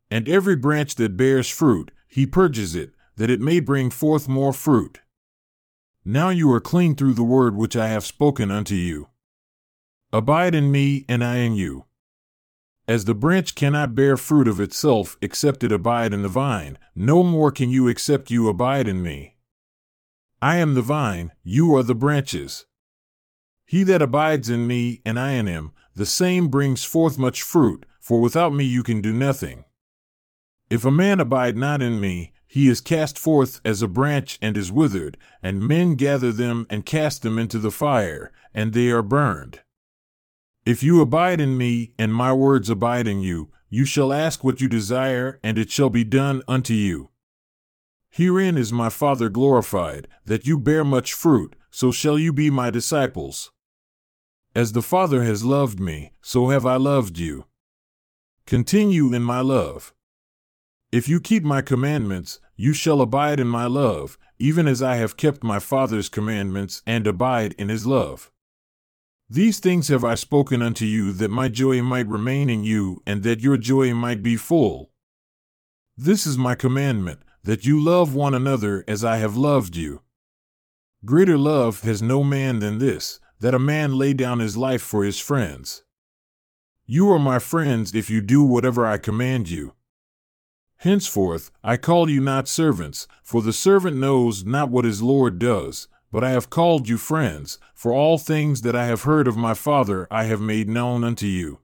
And 0.09 0.27
every 0.27 0.55
branch 0.55 0.95
that 0.95 1.15
bears 1.15 1.47
fruit, 1.47 1.91
he 2.07 2.25
purges 2.25 2.73
it, 2.73 2.93
that 3.17 3.29
it 3.29 3.39
may 3.39 3.59
bring 3.59 3.91
forth 3.91 4.27
more 4.27 4.51
fruit. 4.51 4.99
Now 6.03 6.29
you 6.29 6.51
are 6.51 6.59
clean 6.59 6.95
through 6.95 7.13
the 7.13 7.21
word 7.21 7.55
which 7.55 7.75
I 7.75 7.89
have 7.89 8.03
spoken 8.03 8.49
unto 8.49 8.73
you. 8.73 9.09
Abide 10.11 10.55
in 10.55 10.71
me, 10.71 11.05
and 11.07 11.23
I 11.23 11.35
in 11.35 11.53
you. 11.53 11.85
As 12.89 13.05
the 13.05 13.13
branch 13.13 13.53
cannot 13.53 13.93
bear 13.93 14.17
fruit 14.17 14.47
of 14.47 14.59
itself 14.59 15.15
except 15.21 15.63
it 15.63 15.71
abide 15.71 16.11
in 16.11 16.23
the 16.23 16.27
vine, 16.27 16.75
no 16.95 17.21
more 17.21 17.51
can 17.51 17.69
you 17.69 17.87
except 17.87 18.31
you 18.31 18.49
abide 18.49 18.87
in 18.87 19.03
me. 19.03 19.35
I 20.41 20.55
am 20.55 20.73
the 20.73 20.81
vine, 20.81 21.31
you 21.43 21.75
are 21.75 21.83
the 21.83 21.93
branches. 21.93 22.65
He 23.63 23.83
that 23.83 24.01
abides 24.01 24.49
in 24.49 24.65
me, 24.65 25.03
and 25.05 25.19
I 25.19 25.33
in 25.33 25.45
him, 25.45 25.71
the 25.93 26.07
same 26.07 26.47
brings 26.47 26.83
forth 26.83 27.19
much 27.19 27.43
fruit, 27.43 27.85
for 27.99 28.19
without 28.19 28.55
me 28.55 28.63
you 28.63 28.81
can 28.81 29.01
do 29.01 29.13
nothing. 29.13 29.65
If 30.71 30.83
a 30.83 30.89
man 30.89 31.19
abide 31.19 31.57
not 31.57 31.83
in 31.83 31.99
me, 32.01 32.33
he 32.47 32.69
is 32.69 32.81
cast 32.81 33.19
forth 33.19 33.61
as 33.63 33.83
a 33.83 33.87
branch 33.87 34.39
and 34.41 34.57
is 34.57 34.71
withered, 34.71 35.15
and 35.43 35.61
men 35.61 35.93
gather 35.93 36.31
them 36.31 36.65
and 36.71 36.87
cast 36.87 37.21
them 37.21 37.37
into 37.37 37.59
the 37.59 37.69
fire, 37.69 38.31
and 38.51 38.73
they 38.73 38.89
are 38.89 39.03
burned. 39.03 39.61
If 40.65 40.83
you 40.83 41.01
abide 41.01 41.41
in 41.41 41.57
me, 41.57 41.93
and 41.97 42.13
my 42.13 42.33
words 42.33 42.69
abide 42.69 43.07
in 43.07 43.21
you, 43.21 43.49
you 43.69 43.85
shall 43.85 44.11
ask 44.11 44.43
what 44.43 44.61
you 44.61 44.67
desire, 44.67 45.39
and 45.43 45.57
it 45.57 45.71
shall 45.71 45.89
be 45.89 46.03
done 46.03 46.41
unto 46.47 46.73
you. 46.73 47.09
Herein 48.09 48.57
is 48.57 48.73
my 48.73 48.89
Father 48.89 49.29
glorified, 49.29 50.07
that 50.25 50.47
you 50.47 50.57
bear 50.57 50.83
much 50.83 51.13
fruit, 51.13 51.55
so 51.69 51.91
shall 51.91 52.17
you 52.17 52.33
be 52.33 52.49
my 52.49 52.69
disciples. 52.69 53.51
As 54.55 54.71
the 54.71 54.81
Father 54.81 55.23
has 55.23 55.43
loved 55.43 55.79
me, 55.79 56.11
so 56.21 56.49
have 56.49 56.65
I 56.65 56.75
loved 56.75 57.19
you. 57.19 57.45
Continue 58.47 59.13
in 59.13 59.21
my 59.21 59.41
love. 59.41 59.93
If 60.91 61.07
you 61.07 61.19
keep 61.19 61.43
my 61.43 61.61
commandments, 61.61 62.39
you 62.55 62.73
shall 62.73 62.99
abide 62.99 63.39
in 63.39 63.47
my 63.47 63.67
love, 63.67 64.17
even 64.39 64.67
as 64.67 64.81
I 64.81 64.95
have 64.95 65.17
kept 65.17 65.43
my 65.43 65.59
Father's 65.59 66.09
commandments 66.09 66.81
and 66.87 67.05
abide 67.05 67.53
in 67.59 67.69
his 67.69 67.85
love. 67.85 68.31
These 69.31 69.59
things 69.59 69.89
have 69.89 70.03
I 70.03 70.15
spoken 70.15 70.63
unto 70.63 70.85
you, 70.85 71.11
that 71.13 71.29
my 71.29 71.49
joy 71.49 71.83
might 71.83 72.07
remain 72.07 72.49
in 72.49 72.63
you, 72.63 73.03
and 73.05 73.21
that 73.21 73.41
your 73.41 73.57
joy 73.57 73.93
might 73.93 74.23
be 74.23 74.35
full. 74.35 74.89
This 75.95 76.25
is 76.25 76.35
my 76.35 76.55
commandment, 76.55 77.19
that 77.43 77.63
you 77.63 77.79
love 77.79 78.15
one 78.15 78.33
another 78.33 78.83
as 78.87 79.03
I 79.03 79.17
have 79.17 79.37
loved 79.37 79.75
you. 79.75 80.01
Greater 81.05 81.37
love 81.37 81.81
has 81.81 82.01
no 82.01 82.23
man 82.23 82.57
than 82.57 82.79
this, 82.79 83.19
that 83.39 83.53
a 83.53 83.59
man 83.59 83.97
lay 83.99 84.13
down 84.13 84.39
his 84.39 84.57
life 84.57 84.81
for 84.81 85.03
his 85.03 85.19
friends. 85.19 85.83
You 86.87 87.11
are 87.11 87.19
my 87.19 87.37
friends 87.37 87.93
if 87.93 88.09
you 88.09 88.21
do 88.21 88.43
whatever 88.43 88.83
I 88.87 88.97
command 88.97 89.49
you. 89.49 89.73
Henceforth 90.77 91.51
I 91.63 91.77
call 91.77 92.09
you 92.09 92.19
not 92.19 92.47
servants, 92.47 93.07
for 93.21 93.43
the 93.43 93.53
servant 93.53 93.95
knows 93.97 94.43
not 94.43 94.71
what 94.71 94.85
his 94.85 95.03
Lord 95.03 95.37
does, 95.37 95.87
but 96.11 96.23
I 96.23 96.31
have 96.31 96.49
called 96.49 96.89
you 96.89 96.97
friends, 96.97 97.59
for 97.73 97.93
all 97.93 98.17
things 98.17 98.61
that 98.61 98.75
I 98.75 98.85
have 98.85 99.03
heard 99.03 99.27
of 99.27 99.37
my 99.37 99.53
Father 99.53 100.07
I 100.09 100.23
have 100.23 100.41
made 100.41 100.67
known 100.67 101.03
unto 101.03 101.27
you. 101.27 101.59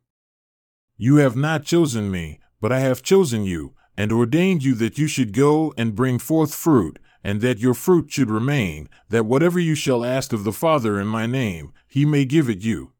You 0.97 1.17
have 1.17 1.35
not 1.35 1.63
chosen 1.63 2.11
me, 2.11 2.39
but 2.61 2.71
I 2.71 2.79
have 2.79 3.01
chosen 3.01 3.43
you, 3.43 3.73
and 3.97 4.11
ordained 4.11 4.63
you 4.63 4.75
that 4.75 4.97
you 4.97 5.07
should 5.07 5.33
go 5.33 5.73
and 5.77 5.95
bring 5.95 6.19
forth 6.19 6.53
fruit, 6.53 6.99
and 7.23 7.41
that 7.41 7.59
your 7.59 7.73
fruit 7.73 8.11
should 8.11 8.29
remain, 8.29 8.87
that 9.09 9.25
whatever 9.25 9.59
you 9.59 9.73
shall 9.75 10.05
ask 10.05 10.31
of 10.31 10.43
the 10.43 10.51
Father 10.51 10.99
in 10.99 11.07
my 11.07 11.25
name, 11.25 11.73
he 11.87 12.05
may 12.05 12.23
give 12.23 12.49
it 12.49 12.61
you. 12.61 12.91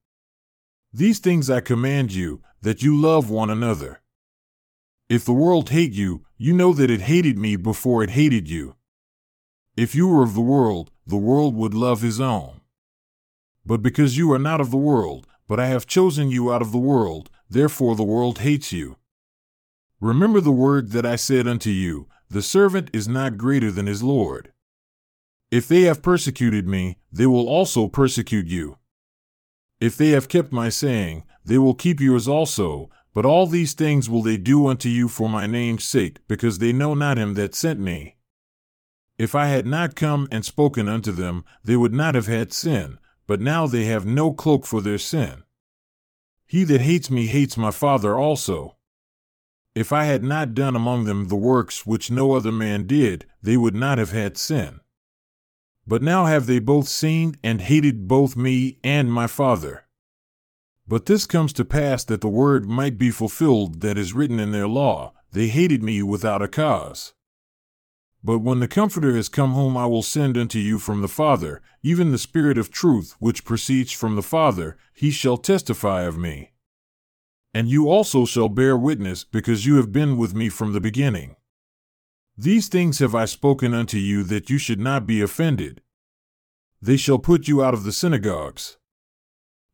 These 0.91 1.19
things 1.19 1.49
I 1.49 1.61
command 1.61 2.13
you, 2.13 2.41
that 2.61 2.81
you 2.81 2.99
love 2.99 3.29
one 3.29 3.49
another. 3.49 4.01
If 5.07 5.23
the 5.25 5.33
world 5.33 5.69
hate 5.69 5.93
you, 5.93 6.25
you 6.37 6.53
know 6.53 6.73
that 6.73 6.89
it 6.89 7.01
hated 7.01 7.37
me 7.37 7.55
before 7.55 8.03
it 8.03 8.09
hated 8.09 8.49
you. 8.49 8.75
If 9.77 9.93
you 9.93 10.07
were 10.07 10.23
of 10.23 10.33
the 10.33 10.41
world, 10.41 10.89
the 11.07 11.17
world 11.17 11.55
would 11.55 11.73
love 11.73 12.01
his 12.01 12.19
own. 12.19 12.61
But 13.65 13.81
because 13.81 14.17
you 14.17 14.31
are 14.31 14.39
not 14.39 14.61
of 14.61 14.71
the 14.71 14.77
world, 14.77 15.27
but 15.47 15.59
I 15.59 15.67
have 15.67 15.85
chosen 15.85 16.29
you 16.29 16.51
out 16.51 16.61
of 16.61 16.71
the 16.71 16.77
world, 16.77 17.29
therefore 17.49 17.95
the 17.95 18.03
world 18.03 18.39
hates 18.39 18.71
you. 18.71 18.97
Remember 19.99 20.41
the 20.41 20.51
word 20.51 20.91
that 20.91 21.05
I 21.05 21.15
said 21.15 21.47
unto 21.47 21.69
you 21.69 22.07
The 22.29 22.41
servant 22.41 22.89
is 22.93 23.07
not 23.07 23.37
greater 23.37 23.71
than 23.71 23.85
his 23.85 24.03
Lord. 24.03 24.51
If 25.51 25.67
they 25.67 25.81
have 25.81 26.01
persecuted 26.01 26.67
me, 26.67 26.97
they 27.11 27.27
will 27.27 27.47
also 27.47 27.87
persecute 27.87 28.47
you. 28.47 28.77
If 29.79 29.95
they 29.95 30.09
have 30.09 30.27
kept 30.27 30.51
my 30.51 30.69
saying, 30.69 31.23
they 31.43 31.57
will 31.57 31.75
keep 31.75 31.99
yours 31.99 32.27
also, 32.27 32.89
but 33.13 33.25
all 33.25 33.45
these 33.45 33.73
things 33.73 34.09
will 34.09 34.23
they 34.23 34.37
do 34.37 34.67
unto 34.67 34.89
you 34.89 35.07
for 35.07 35.29
my 35.29 35.45
name's 35.45 35.83
sake, 35.83 36.17
because 36.27 36.57
they 36.57 36.73
know 36.73 36.93
not 36.93 37.17
him 37.17 37.35
that 37.35 37.55
sent 37.55 37.79
me. 37.79 38.14
If 39.17 39.33
I 39.33 39.47
had 39.47 39.65
not 39.65 39.95
come 39.95 40.27
and 40.31 40.43
spoken 40.43 40.89
unto 40.89 41.11
them, 41.11 41.45
they 41.63 41.77
would 41.77 41.93
not 41.93 42.15
have 42.15 42.27
had 42.27 42.51
sin, 42.51 42.99
but 43.27 43.39
now 43.39 43.65
they 43.65 43.85
have 43.85 44.05
no 44.05 44.33
cloak 44.33 44.65
for 44.65 44.81
their 44.81 44.97
sin. 44.97 45.43
He 46.45 46.63
that 46.65 46.81
hates 46.81 47.09
me 47.09 47.27
hates 47.27 47.57
my 47.57 47.71
Father 47.71 48.17
also. 48.17 48.75
If 49.73 49.91
I 49.91 50.05
had 50.05 50.23
not 50.23 50.53
done 50.53 50.75
among 50.75 51.05
them 51.05 51.27
the 51.27 51.35
works 51.35 51.85
which 51.85 52.11
no 52.11 52.33
other 52.33 52.51
man 52.51 52.87
did, 52.87 53.25
they 53.41 53.57
would 53.57 53.75
not 53.75 53.97
have 53.97 54.11
had 54.11 54.37
sin. 54.37 54.79
But 55.87 56.01
now 56.01 56.25
have 56.25 56.45
they 56.45 56.59
both 56.59 56.87
seen 56.87 57.35
and 57.43 57.61
hated 57.61 58.07
both 58.07 58.35
me 58.35 58.79
and 58.83 59.11
my 59.11 59.27
Father. 59.27 59.85
But 60.87 61.05
this 61.05 61.25
comes 61.25 61.51
to 61.53 61.65
pass 61.65 62.03
that 62.05 62.21
the 62.21 62.29
word 62.29 62.67
might 62.67 62.97
be 62.97 63.11
fulfilled 63.11 63.81
that 63.81 63.97
is 63.97 64.13
written 64.13 64.39
in 64.39 64.51
their 64.51 64.67
law 64.67 65.13
They 65.31 65.47
hated 65.47 65.83
me 65.83 66.01
without 66.01 66.41
a 66.41 66.47
cause. 66.47 67.13
But 68.25 68.39
when 68.39 68.59
the 68.59 68.67
Comforter 68.67 69.15
has 69.15 69.29
come 69.29 69.53
whom 69.53 69.77
I 69.77 69.85
will 69.85 70.01
send 70.01 70.35
unto 70.35 70.57
you 70.57 70.79
from 70.79 71.03
the 71.03 71.07
Father, 71.07 71.61
even 71.83 72.11
the 72.11 72.17
Spirit 72.17 72.57
of 72.57 72.71
truth 72.71 73.15
which 73.19 73.45
proceeds 73.45 73.91
from 73.91 74.15
the 74.15 74.23
Father, 74.23 74.77
he 74.95 75.11
shall 75.11 75.37
testify 75.37 76.01
of 76.01 76.17
me. 76.17 76.53
And 77.53 77.69
you 77.69 77.87
also 77.87 78.25
shall 78.25 78.49
bear 78.49 78.75
witness, 78.75 79.23
because 79.23 79.67
you 79.67 79.75
have 79.75 79.91
been 79.91 80.17
with 80.17 80.33
me 80.33 80.49
from 80.49 80.73
the 80.73 80.81
beginning. 80.81 81.35
These 82.35 82.67
things 82.67 82.97
have 82.97 83.13
I 83.13 83.25
spoken 83.25 83.75
unto 83.75 83.99
you 83.99 84.23
that 84.23 84.49
you 84.49 84.57
should 84.57 84.79
not 84.79 85.05
be 85.05 85.21
offended. 85.21 85.83
They 86.81 86.97
shall 86.97 87.19
put 87.19 87.47
you 87.47 87.63
out 87.63 87.75
of 87.75 87.83
the 87.83 87.91
synagogues. 87.91 88.77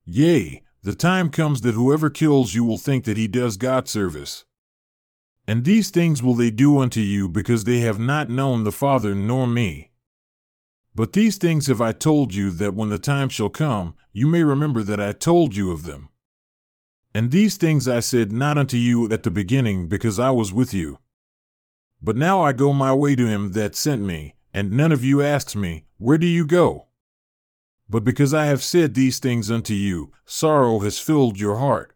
Yea, 0.03 0.62
the 0.84 0.93
time 0.93 1.29
comes 1.29 1.62
that 1.62 1.75
whoever 1.75 2.10
kills 2.10 2.53
you 2.53 2.65
will 2.65 2.77
think 2.77 3.05
that 3.05 3.15
he 3.15 3.29
does 3.29 3.55
God 3.55 3.88
service. 3.88 4.43
And 5.51 5.65
these 5.65 5.89
things 5.89 6.24
will 6.24 6.34
they 6.34 6.50
do 6.50 6.79
unto 6.79 7.01
you 7.01 7.27
because 7.27 7.65
they 7.65 7.79
have 7.79 8.00
not 8.00 8.29
known 8.29 8.63
the 8.63 8.72
Father 8.72 9.13
nor 9.13 9.46
me. 9.46 9.91
But 10.96 11.12
these 11.12 11.36
things 11.36 11.67
have 11.67 11.81
I 11.81 11.91
told 11.91 12.34
you 12.34 12.51
that 12.51 12.74
when 12.74 12.88
the 12.88 12.98
time 12.98 13.27
shall 13.27 13.50
come, 13.50 13.96
you 14.13 14.27
may 14.27 14.46
remember 14.46 14.81
that 14.84 15.01
I 15.01 15.12
told 15.12 15.53
you 15.53 15.74
of 15.74 15.84
them. 15.84 16.08
And 17.13 17.31
these 17.31 17.58
things 17.58 17.86
I 17.86 18.00
said 18.00 18.31
not 18.31 18.58
unto 18.58 18.77
you 18.77 19.12
at 19.12 19.24
the 19.24 19.29
beginning 19.29 19.89
because 19.89 20.20
I 20.20 20.31
was 20.31 20.53
with 20.53 20.74
you. 20.74 21.00
But 22.01 22.15
now 22.15 22.41
I 22.41 22.53
go 22.53 22.72
my 22.72 22.93
way 22.93 23.17
to 23.17 23.27
him 23.27 23.51
that 23.51 23.75
sent 23.75 24.01
me, 24.03 24.36
and 24.53 24.72
none 24.72 24.93
of 24.93 25.03
you 25.03 25.22
asks 25.22 25.53
me, 25.53 25.84
Where 25.98 26.17
do 26.17 26.27
you 26.27 26.46
go? 26.46 26.88
But 27.89 28.05
because 28.05 28.34
I 28.34 28.46
have 28.46 28.63
said 28.63 28.93
these 28.93 29.20
things 29.20 29.51
unto 29.51 29.74
you, 29.74 30.13
sorrow 30.24 30.79
has 30.79 30.98
filled 30.98 31.41
your 31.41 31.58
heart. 31.58 31.93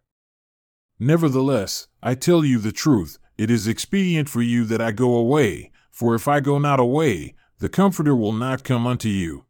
Nevertheless, 1.00 1.88
I 2.04 2.16
tell 2.16 2.44
you 2.44 2.60
the 2.60 2.74
truth, 2.74 3.18
it 3.38 3.52
is 3.52 3.68
expedient 3.68 4.30
for 4.30 4.42
you 4.42 4.66
that 4.66 4.82
I 4.82 4.92
go 4.92 5.16
away, 5.16 5.72
for 5.92 6.16
if 6.16 6.28
I 6.28 6.40
go 6.40 6.58
not 6.58 6.80
away, 6.80 7.36
the 7.60 7.70
Comforter 7.70 8.16
will 8.16 8.34
not 8.34 8.64
come 8.64 8.86
unto 8.86 9.10
you. 9.10 9.46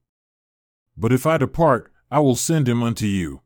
But 0.98 1.12
if 1.12 1.26
I 1.26 1.38
depart, 1.38 1.92
I 2.12 2.20
will 2.20 2.36
send 2.36 2.70
him 2.70 2.84
unto 2.84 3.06
you. 3.06 3.42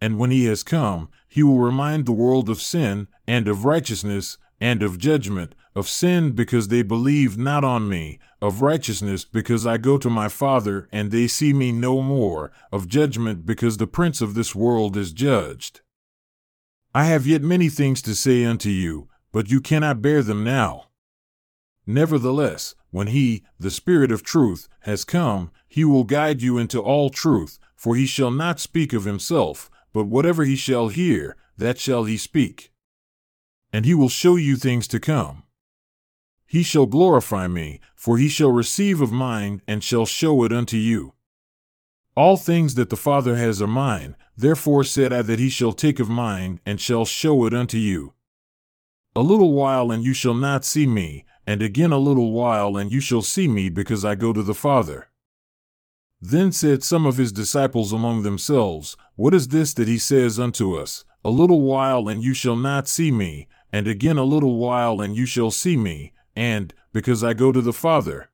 And 0.00 0.18
when 0.18 0.30
he 0.30 0.46
has 0.46 0.62
come, 0.62 1.10
he 1.28 1.42
will 1.42 1.58
remind 1.58 2.06
the 2.06 2.12
world 2.12 2.48
of 2.48 2.60
sin, 2.60 3.06
and 3.26 3.46
of 3.46 3.64
righteousness, 3.64 4.38
and 4.60 4.82
of 4.82 4.98
judgment, 4.98 5.54
of 5.74 5.88
sin 5.88 6.32
because 6.32 6.68
they 6.68 6.82
believe 6.82 7.38
not 7.38 7.64
on 7.64 7.88
me, 7.88 8.18
of 8.40 8.62
righteousness 8.62 9.24
because 9.24 9.66
I 9.66 9.76
go 9.76 9.98
to 9.98 10.10
my 10.10 10.28
Father 10.28 10.88
and 10.90 11.10
they 11.10 11.26
see 11.26 11.52
me 11.52 11.70
no 11.70 12.02
more, 12.02 12.50
of 12.72 12.88
judgment 12.88 13.46
because 13.46 13.76
the 13.76 13.86
prince 13.86 14.20
of 14.20 14.34
this 14.34 14.54
world 14.54 14.96
is 14.96 15.12
judged. 15.12 15.80
I 16.94 17.04
have 17.04 17.26
yet 17.26 17.42
many 17.42 17.68
things 17.68 18.02
to 18.02 18.14
say 18.14 18.44
unto 18.44 18.70
you, 18.70 19.08
but 19.32 19.50
you 19.50 19.60
cannot 19.60 20.02
bear 20.02 20.22
them 20.22 20.44
now. 20.44 20.86
Nevertheless, 21.86 22.74
when 22.90 23.08
he, 23.08 23.42
the 23.58 23.70
Spirit 23.70 24.12
of 24.12 24.22
truth, 24.22 24.68
has 24.80 25.04
come, 25.04 25.50
he 25.68 25.84
will 25.84 26.04
guide 26.04 26.42
you 26.42 26.58
into 26.58 26.80
all 26.80 27.10
truth, 27.10 27.58
for 27.76 27.96
he 27.96 28.06
shall 28.06 28.30
not 28.30 28.60
speak 28.60 28.92
of 28.92 29.04
himself, 29.04 29.70
but 29.92 30.04
whatever 30.04 30.44
he 30.44 30.56
shall 30.56 30.88
hear, 30.88 31.36
that 31.56 31.78
shall 31.78 32.04
he 32.04 32.16
speak. 32.16 32.72
And 33.72 33.84
he 33.84 33.94
will 33.94 34.08
show 34.08 34.36
you 34.36 34.56
things 34.56 34.88
to 34.88 35.00
come. 35.00 35.44
He 36.46 36.64
shall 36.64 36.86
glorify 36.86 37.46
me, 37.46 37.80
for 37.94 38.18
he 38.18 38.28
shall 38.28 38.50
receive 38.50 39.00
of 39.00 39.12
mine, 39.12 39.62
and 39.68 39.84
shall 39.84 40.06
show 40.06 40.42
it 40.44 40.52
unto 40.52 40.76
you. 40.76 41.14
All 42.16 42.36
things 42.36 42.74
that 42.74 42.90
the 42.90 42.96
Father 42.96 43.36
has 43.36 43.62
are 43.62 43.68
mine, 43.68 44.16
therefore 44.36 44.82
said 44.82 45.12
I 45.12 45.22
that 45.22 45.38
he 45.38 45.48
shall 45.48 45.72
take 45.72 46.00
of 46.00 46.08
mine, 46.08 46.60
and 46.66 46.80
shall 46.80 47.04
show 47.04 47.46
it 47.46 47.54
unto 47.54 47.78
you. 47.78 48.14
A 49.16 49.22
little 49.22 49.52
while, 49.52 49.90
and 49.90 50.04
you 50.04 50.14
shall 50.14 50.34
not 50.34 50.64
see 50.64 50.86
me, 50.86 51.24
and 51.44 51.62
again 51.62 51.90
a 51.90 51.98
little 51.98 52.30
while, 52.30 52.76
and 52.76 52.92
you 52.92 53.00
shall 53.00 53.22
see 53.22 53.48
me, 53.48 53.68
because 53.68 54.04
I 54.04 54.14
go 54.14 54.32
to 54.32 54.42
the 54.42 54.54
Father. 54.54 55.08
Then 56.20 56.52
said 56.52 56.84
some 56.84 57.06
of 57.06 57.16
his 57.16 57.32
disciples 57.32 57.92
among 57.92 58.22
themselves, 58.22 58.96
What 59.16 59.34
is 59.34 59.48
this 59.48 59.74
that 59.74 59.88
he 59.88 59.98
says 59.98 60.38
unto 60.38 60.76
us? 60.76 61.04
A 61.24 61.30
little 61.30 61.62
while, 61.62 62.08
and 62.08 62.22
you 62.22 62.34
shall 62.34 62.56
not 62.56 62.86
see 62.86 63.10
me, 63.10 63.48
and 63.72 63.88
again 63.88 64.16
a 64.16 64.24
little 64.24 64.58
while, 64.58 65.00
and 65.00 65.16
you 65.16 65.26
shall 65.26 65.50
see 65.50 65.76
me, 65.76 66.12
and 66.36 66.72
because 66.92 67.24
I 67.24 67.34
go 67.34 67.50
to 67.50 67.60
the 67.60 67.72
Father. 67.72 68.30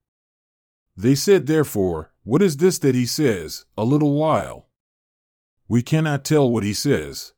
They 0.96 1.14
said, 1.14 1.46
therefore, 1.46 2.12
What 2.22 2.42
is 2.42 2.58
this 2.58 2.78
that 2.80 2.94
he 2.94 3.06
says, 3.06 3.64
a 3.78 3.84
little 3.84 4.12
while? 4.12 4.68
We 5.68 5.82
cannot 5.82 6.24
tell 6.24 6.50
what 6.50 6.64
he 6.64 6.74
says. 6.74 7.32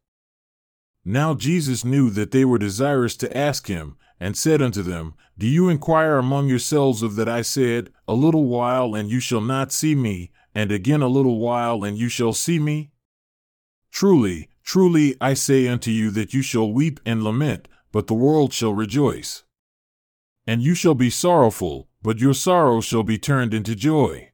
Now 1.05 1.35
Jesus 1.35 1.85
knew 1.85 2.11
that 2.11 2.31
they 2.31 2.45
were 2.45 2.59
desirous 2.59 3.17
to 3.17 3.37
ask 3.37 3.67
him, 3.67 3.97
and 4.21 4.37
said 4.37 4.61
unto 4.61 4.83
them, 4.83 5.15
Do 5.37 5.47
you 5.47 5.69
inquire 5.69 6.19
among 6.19 6.49
yourselves 6.49 7.03
of 7.03 7.17
that 7.17 7.29
I 7.29 7.43
said, 7.43 7.91
A 8.07 8.15
little 8.15 8.47
while, 8.47 8.95
and 8.95 9.11
you 9.11 9.21
shall 9.21 9.41
not 9.41 9.73
see 9.73 9.95
me, 9.95 10.33
and 10.55 10.73
again 10.73 11.03
a 11.03 11.09
little 11.09 11.39
while, 11.39 11.85
and 11.85 11.97
you 11.97 12.09
shall 12.09 12.33
see 12.33 12.59
me? 12.59 12.91
Truly, 13.91 14.49
truly, 14.63 15.17
I 15.21 15.35
say 15.35 15.69
unto 15.69 15.91
you 15.91 16.11
that 16.11 16.35
you 16.35 16.43
shall 16.43 16.73
weep 16.73 17.01
and 17.07 17.23
lament, 17.23 17.69
but 17.93 18.07
the 18.07 18.15
world 18.15 18.53
shall 18.53 18.75
rejoice. 18.75 19.45
And 20.47 20.63
you 20.63 20.75
shall 20.75 20.95
be 20.95 21.11
sorrowful, 21.11 21.89
but 22.03 22.19
your 22.19 22.35
sorrow 22.35 22.81
shall 22.81 23.03
be 23.03 23.19
turned 23.19 23.55
into 23.55 23.75
joy. 23.75 24.33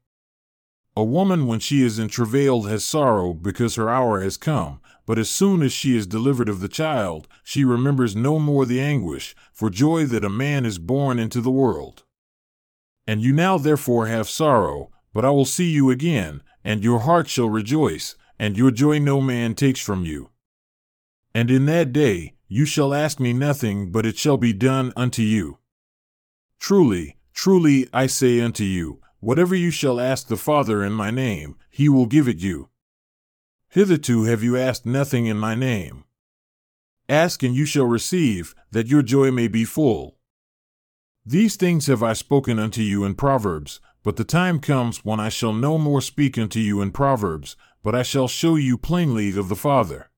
A 0.97 1.05
woman, 1.05 1.47
when 1.47 1.59
she 1.59 1.83
is 1.83 1.99
in 1.99 2.09
travail, 2.09 2.63
has 2.63 2.85
sorrow 2.85 3.35
because 3.35 3.75
her 3.75 3.91
hour 3.91 4.21
has 4.21 4.37
come. 4.37 4.81
But 5.07 5.19
as 5.19 5.29
soon 5.29 5.63
as 5.63 5.73
she 5.73 5.97
is 5.97 6.07
delivered 6.07 6.49
of 6.49 6.61
the 6.61 6.69
child, 6.69 7.29
she 7.43 7.65
remembers 7.65 8.17
no 8.17 8.39
more 8.39 8.65
the 8.65 8.81
anguish, 8.81 9.35
for 9.53 9.69
joy 9.69 10.07
that 10.07 10.25
a 10.25 10.31
man 10.31 10.65
is 10.65 10.79
born 10.79 11.19
into 11.19 11.41
the 11.41 11.51
world. 11.51 12.05
And 13.07 13.21
you 13.21 13.33
now 13.33 13.59
therefore 13.59 14.07
have 14.07 14.29
sorrow, 14.29 14.91
but 15.13 15.25
I 15.25 15.31
will 15.31 15.45
see 15.45 15.71
you 15.71 15.91
again, 15.91 16.43
and 16.65 16.83
your 16.83 17.01
heart 17.01 17.29
shall 17.29 17.51
rejoice, 17.51 18.17
and 18.39 18.57
your 18.57 18.71
joy 18.71 18.99
no 18.99 19.21
man 19.21 19.55
takes 19.55 19.81
from 19.81 20.05
you. 20.05 20.31
And 21.35 21.51
in 21.51 21.67
that 21.67 21.93
day 21.93 22.35
you 22.49 22.65
shall 22.65 22.95
ask 22.95 23.21
me 23.21 23.33
nothing, 23.33 23.93
but 23.93 24.07
it 24.07 24.17
shall 24.17 24.39
be 24.39 24.53
done 24.53 24.93
unto 24.97 25.23
you. 25.23 25.59
Truly, 26.59 27.17
truly, 27.35 27.89
I 27.93 28.07
say 28.07 28.41
unto 28.41 28.65
you, 28.65 29.01
whatever 29.21 29.55
you 29.55 29.71
shall 29.71 30.01
ask 30.01 30.29
the 30.29 30.37
Father 30.37 30.83
in 30.83 30.93
my 30.93 31.11
name, 31.11 31.57
he 31.69 31.89
will 31.89 32.07
give 32.07 32.27
it 32.27 32.39
you. 32.39 32.71
Hitherto 33.75 34.23
have 34.23 34.45
you 34.45 34.57
asked 34.57 34.87
nothing 34.87 35.27
in 35.27 35.37
my 35.37 35.57
name. 35.57 36.05
Ask 37.09 37.43
and 37.43 37.57
you 37.57 37.67
shall 37.67 37.87
receive, 37.87 38.55
that 38.71 38.87
your 38.87 39.03
joy 39.03 39.33
may 39.33 39.49
be 39.49 39.65
full. 39.65 40.17
These 41.27 41.57
things 41.57 41.89
have 41.89 42.01
I 42.01 42.13
spoken 42.13 42.61
unto 42.61 42.83
you 42.83 43.05
in 43.05 43.17
Proverbs, 43.17 43.81
but 44.05 44.15
the 44.15 44.23
time 44.23 44.61
comes 44.61 45.05
when 45.05 45.19
I 45.19 45.29
shall 45.29 45.53
no 45.53 45.77
more 45.77 46.01
speak 46.01 46.39
unto 46.39 46.61
you 46.61 46.81
in 46.81 46.93
Proverbs, 46.93 47.57
but 47.83 47.97
I 47.97 48.05
shall 48.05 48.29
show 48.29 48.55
you 48.55 48.79
plainly 48.79 49.37
of 49.37 49.49
the 49.49 49.57
Father. 49.57 50.09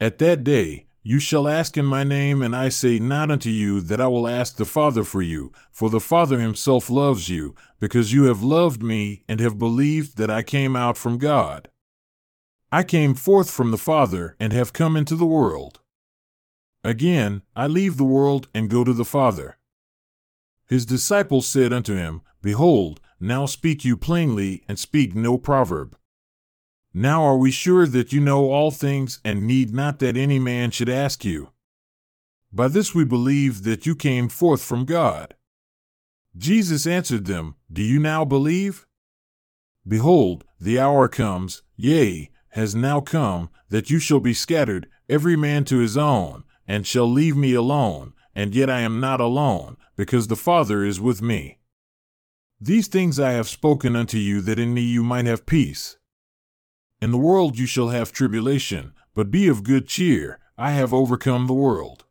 At 0.00 0.18
that 0.18 0.44
day, 0.44 0.86
you 1.02 1.18
shall 1.18 1.48
ask 1.48 1.76
in 1.76 1.84
my 1.84 2.04
name, 2.04 2.42
and 2.42 2.54
I 2.54 2.68
say 2.68 3.00
not 3.00 3.32
unto 3.32 3.50
you 3.50 3.80
that 3.80 4.00
I 4.00 4.06
will 4.06 4.28
ask 4.28 4.54
the 4.54 4.64
Father 4.64 5.02
for 5.02 5.20
you, 5.20 5.50
for 5.72 5.90
the 5.90 5.98
Father 5.98 6.38
himself 6.38 6.88
loves 6.88 7.28
you, 7.28 7.56
because 7.80 8.12
you 8.12 8.26
have 8.26 8.44
loved 8.44 8.84
me 8.84 9.24
and 9.26 9.40
have 9.40 9.58
believed 9.58 10.16
that 10.18 10.30
I 10.30 10.44
came 10.44 10.76
out 10.76 10.96
from 10.96 11.18
God. 11.18 11.68
I 12.74 12.82
came 12.84 13.12
forth 13.12 13.50
from 13.50 13.70
the 13.70 13.76
Father 13.76 14.34
and 14.40 14.50
have 14.54 14.72
come 14.72 14.96
into 14.96 15.14
the 15.14 15.26
world. 15.26 15.80
Again, 16.82 17.42
I 17.54 17.66
leave 17.66 17.98
the 17.98 18.04
world 18.04 18.48
and 18.54 18.70
go 18.70 18.82
to 18.82 18.94
the 18.94 19.04
Father. 19.04 19.58
His 20.66 20.86
disciples 20.86 21.46
said 21.46 21.70
unto 21.70 21.94
him, 21.94 22.22
Behold, 22.40 22.98
now 23.20 23.44
speak 23.44 23.84
you 23.84 23.94
plainly, 23.98 24.64
and 24.66 24.78
speak 24.78 25.14
no 25.14 25.36
proverb. 25.36 25.98
Now 26.94 27.22
are 27.24 27.36
we 27.36 27.50
sure 27.50 27.86
that 27.86 28.10
you 28.10 28.20
know 28.20 28.50
all 28.50 28.70
things, 28.70 29.20
and 29.22 29.46
need 29.46 29.74
not 29.74 29.98
that 29.98 30.16
any 30.16 30.38
man 30.38 30.70
should 30.70 30.88
ask 30.88 31.26
you? 31.26 31.50
By 32.50 32.68
this 32.68 32.94
we 32.94 33.04
believe 33.04 33.64
that 33.64 33.84
you 33.84 33.94
came 33.94 34.30
forth 34.30 34.64
from 34.64 34.86
God. 34.86 35.34
Jesus 36.38 36.86
answered 36.86 37.26
them, 37.26 37.56
Do 37.70 37.82
you 37.82 38.00
now 38.00 38.24
believe? 38.24 38.86
Behold, 39.86 40.44
the 40.58 40.80
hour 40.80 41.06
comes, 41.06 41.62
yea, 41.76 42.30
has 42.52 42.74
now 42.74 43.00
come, 43.00 43.50
that 43.68 43.90
you 43.90 43.98
shall 43.98 44.20
be 44.20 44.34
scattered, 44.34 44.88
every 45.08 45.36
man 45.36 45.64
to 45.64 45.78
his 45.78 45.96
own, 45.96 46.44
and 46.66 46.86
shall 46.86 47.10
leave 47.10 47.36
me 47.36 47.54
alone, 47.54 48.12
and 48.34 48.54
yet 48.54 48.70
I 48.70 48.80
am 48.80 49.00
not 49.00 49.20
alone, 49.20 49.76
because 49.96 50.28
the 50.28 50.36
Father 50.36 50.84
is 50.84 51.00
with 51.00 51.20
me. 51.20 51.58
These 52.60 52.88
things 52.88 53.18
I 53.18 53.32
have 53.32 53.48
spoken 53.48 53.96
unto 53.96 54.18
you, 54.18 54.40
that 54.42 54.58
in 54.58 54.72
me 54.72 54.82
you 54.82 55.02
might 55.02 55.26
have 55.26 55.46
peace. 55.46 55.96
In 57.00 57.10
the 57.10 57.18
world 57.18 57.58
you 57.58 57.66
shall 57.66 57.88
have 57.88 58.12
tribulation, 58.12 58.92
but 59.14 59.30
be 59.30 59.48
of 59.48 59.64
good 59.64 59.88
cheer, 59.88 60.38
I 60.56 60.70
have 60.70 60.94
overcome 60.94 61.46
the 61.46 61.54
world. 61.54 62.04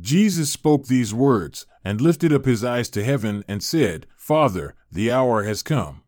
Jesus 0.00 0.50
spoke 0.50 0.86
these 0.86 1.14
words, 1.14 1.66
and 1.84 2.00
lifted 2.00 2.32
up 2.32 2.44
his 2.44 2.64
eyes 2.64 2.88
to 2.90 3.04
heaven, 3.04 3.44
and 3.46 3.62
said, 3.62 4.06
Father, 4.16 4.74
the 4.90 5.12
hour 5.12 5.44
has 5.44 5.62
come. 5.62 6.02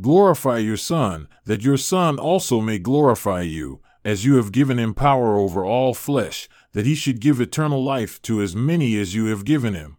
Glorify 0.00 0.58
your 0.58 0.76
Son, 0.76 1.28
that 1.44 1.62
your 1.62 1.76
Son 1.76 2.18
also 2.18 2.60
may 2.60 2.78
glorify 2.78 3.42
you, 3.42 3.80
as 4.04 4.24
you 4.24 4.36
have 4.36 4.52
given 4.52 4.78
him 4.78 4.94
power 4.94 5.36
over 5.36 5.64
all 5.64 5.92
flesh, 5.92 6.48
that 6.72 6.86
he 6.86 6.94
should 6.94 7.20
give 7.20 7.40
eternal 7.40 7.82
life 7.82 8.22
to 8.22 8.40
as 8.40 8.54
many 8.54 8.96
as 8.96 9.14
you 9.14 9.26
have 9.26 9.44
given 9.44 9.74
him. 9.74 9.96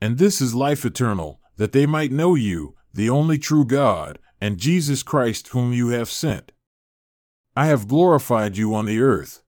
And 0.00 0.18
this 0.18 0.40
is 0.40 0.54
life 0.54 0.84
eternal, 0.84 1.40
that 1.56 1.72
they 1.72 1.86
might 1.86 2.10
know 2.10 2.34
you, 2.34 2.74
the 2.92 3.08
only 3.08 3.38
true 3.38 3.64
God, 3.64 4.18
and 4.40 4.58
Jesus 4.58 5.02
Christ 5.04 5.48
whom 5.48 5.72
you 5.72 5.88
have 5.88 6.10
sent. 6.10 6.50
I 7.56 7.66
have 7.66 7.88
glorified 7.88 8.56
you 8.56 8.74
on 8.74 8.86
the 8.86 9.00
earth. 9.00 9.42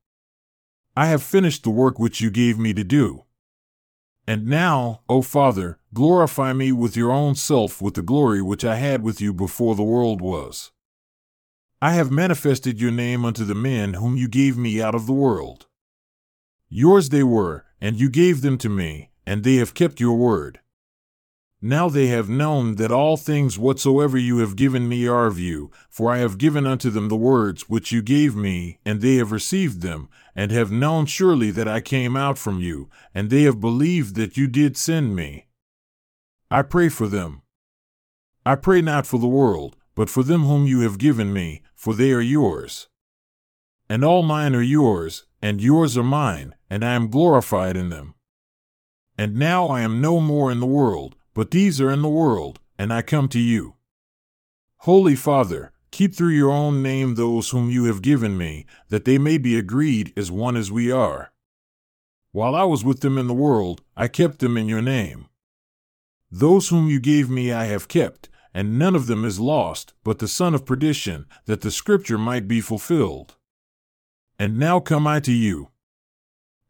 I 0.96 1.06
have 1.06 1.22
finished 1.22 1.64
the 1.64 1.70
work 1.70 1.98
which 1.98 2.20
you 2.20 2.30
gave 2.30 2.58
me 2.58 2.72
to 2.74 2.84
do. 2.84 3.24
And 4.26 4.46
now, 4.46 5.00
O 5.08 5.22
Father, 5.22 5.79
glorify 5.92 6.52
me 6.52 6.72
with 6.72 6.96
your 6.96 7.10
own 7.10 7.34
self 7.34 7.82
with 7.82 7.94
the 7.94 8.02
glory 8.02 8.40
which 8.40 8.64
I 8.64 8.76
had 8.76 9.02
with 9.02 9.20
you 9.20 9.32
before 9.32 9.74
the 9.74 9.82
world 9.82 10.20
was. 10.20 10.70
I 11.82 11.92
have 11.92 12.10
manifested 12.10 12.80
your 12.80 12.90
name 12.90 13.24
unto 13.24 13.44
the 13.44 13.54
men 13.54 13.94
whom 13.94 14.16
you 14.16 14.28
gave 14.28 14.56
me 14.56 14.82
out 14.82 14.94
of 14.94 15.06
the 15.06 15.12
world. 15.12 15.66
Yours 16.68 17.08
they 17.08 17.22
were, 17.22 17.64
and 17.80 17.98
you 17.98 18.10
gave 18.10 18.42
them 18.42 18.58
to 18.58 18.68
me, 18.68 19.10
and 19.26 19.42
they 19.42 19.56
have 19.56 19.74
kept 19.74 19.98
your 19.98 20.16
word. 20.16 20.60
Now 21.62 21.90
they 21.90 22.06
have 22.06 22.28
known 22.28 22.76
that 22.76 22.92
all 22.92 23.18
things 23.18 23.58
whatsoever 23.58 24.16
you 24.16 24.38
have 24.38 24.56
given 24.56 24.88
me 24.88 25.06
are 25.06 25.26
of 25.26 25.38
you, 25.38 25.70
for 25.90 26.10
I 26.10 26.18
have 26.18 26.38
given 26.38 26.66
unto 26.66 26.88
them 26.88 27.08
the 27.08 27.16
words 27.16 27.68
which 27.68 27.92
you 27.92 28.00
gave 28.00 28.34
me, 28.34 28.78
and 28.84 29.00
they 29.00 29.16
have 29.16 29.32
received 29.32 29.82
them, 29.82 30.08
and 30.34 30.50
have 30.52 30.70
known 30.70 31.04
surely 31.04 31.50
that 31.50 31.68
I 31.68 31.80
came 31.82 32.16
out 32.16 32.38
from 32.38 32.60
you, 32.60 32.88
and 33.14 33.28
they 33.28 33.42
have 33.42 33.60
believed 33.60 34.14
that 34.14 34.38
you 34.38 34.46
did 34.46 34.76
send 34.78 35.14
me. 35.14 35.48
I 36.50 36.62
pray 36.62 36.88
for 36.88 37.06
them. 37.06 37.42
I 38.44 38.54
pray 38.54 38.80
not 38.80 39.06
for 39.06 39.18
the 39.18 39.26
world, 39.26 39.76
but 39.94 40.10
for 40.10 40.22
them 40.22 40.42
whom 40.42 40.66
you 40.66 40.80
have 40.80 40.98
given 40.98 41.32
me, 41.32 41.62
for 41.74 41.94
they 41.94 42.12
are 42.12 42.20
yours. 42.20 42.88
And 43.88 44.04
all 44.04 44.22
mine 44.22 44.54
are 44.54 44.62
yours, 44.62 45.26
and 45.42 45.60
yours 45.60 45.96
are 45.96 46.02
mine, 46.02 46.54
and 46.68 46.84
I 46.84 46.92
am 46.94 47.10
glorified 47.10 47.76
in 47.76 47.90
them. 47.90 48.14
And 49.18 49.36
now 49.36 49.66
I 49.66 49.82
am 49.82 50.00
no 50.00 50.20
more 50.20 50.50
in 50.50 50.60
the 50.60 50.66
world 50.66 51.16
but 51.40 51.52
these 51.52 51.80
are 51.80 51.90
in 51.90 52.02
the 52.02 52.08
world, 52.10 52.60
and 52.78 52.92
I 52.92 53.00
come 53.00 53.26
to 53.28 53.38
you. 53.38 53.76
Holy 54.80 55.14
Father, 55.14 55.72
keep 55.90 56.14
through 56.14 56.34
your 56.34 56.50
own 56.50 56.82
name 56.82 57.14
those 57.14 57.48
whom 57.48 57.70
you 57.70 57.84
have 57.84 58.02
given 58.02 58.36
me, 58.36 58.66
that 58.90 59.06
they 59.06 59.16
may 59.16 59.38
be 59.38 59.56
agreed 59.56 60.12
as 60.18 60.30
one 60.30 60.54
as 60.54 60.70
we 60.70 60.92
are. 60.92 61.32
While 62.32 62.54
I 62.54 62.64
was 62.64 62.84
with 62.84 63.00
them 63.00 63.16
in 63.16 63.26
the 63.26 63.32
world, 63.32 63.80
I 63.96 64.06
kept 64.06 64.40
them 64.40 64.58
in 64.58 64.68
your 64.68 64.82
name. 64.82 65.29
Those 66.30 66.68
whom 66.68 66.88
you 66.88 67.00
gave 67.00 67.28
me 67.28 67.52
I 67.52 67.64
have 67.64 67.88
kept, 67.88 68.28
and 68.54 68.78
none 68.78 68.94
of 68.94 69.06
them 69.06 69.24
is 69.24 69.40
lost, 69.40 69.94
but 70.04 70.18
the 70.18 70.28
son 70.28 70.54
of 70.54 70.66
perdition, 70.66 71.26
that 71.46 71.60
the 71.60 71.70
scripture 71.70 72.18
might 72.18 72.46
be 72.46 72.60
fulfilled. 72.60 73.36
And 74.38 74.58
now 74.58 74.80
come 74.80 75.06
I 75.06 75.20
to 75.20 75.32
you. 75.32 75.70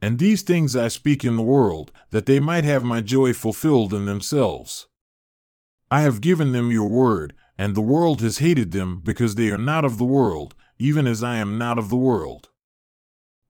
And 0.02 0.18
these 0.18 0.42
things 0.42 0.74
I 0.74 0.88
speak 0.88 1.24
in 1.24 1.36
the 1.36 1.42
world, 1.42 1.92
that 2.10 2.26
they 2.26 2.40
might 2.40 2.64
have 2.64 2.82
my 2.84 3.00
joy 3.00 3.32
fulfilled 3.32 3.92
in 3.92 4.06
themselves. 4.06 4.88
I 5.90 6.00
have 6.02 6.20
given 6.20 6.52
them 6.52 6.70
your 6.70 6.88
word, 6.88 7.34
and 7.58 7.74
the 7.74 7.82
world 7.82 8.22
has 8.22 8.38
hated 8.38 8.72
them 8.72 9.00
because 9.04 9.34
they 9.34 9.50
are 9.50 9.58
not 9.58 9.84
of 9.84 9.98
the 9.98 10.04
world, 10.04 10.54
even 10.78 11.06
as 11.06 11.22
I 11.22 11.36
am 11.36 11.58
not 11.58 11.78
of 11.78 11.90
the 11.90 11.96
world. 11.96 12.48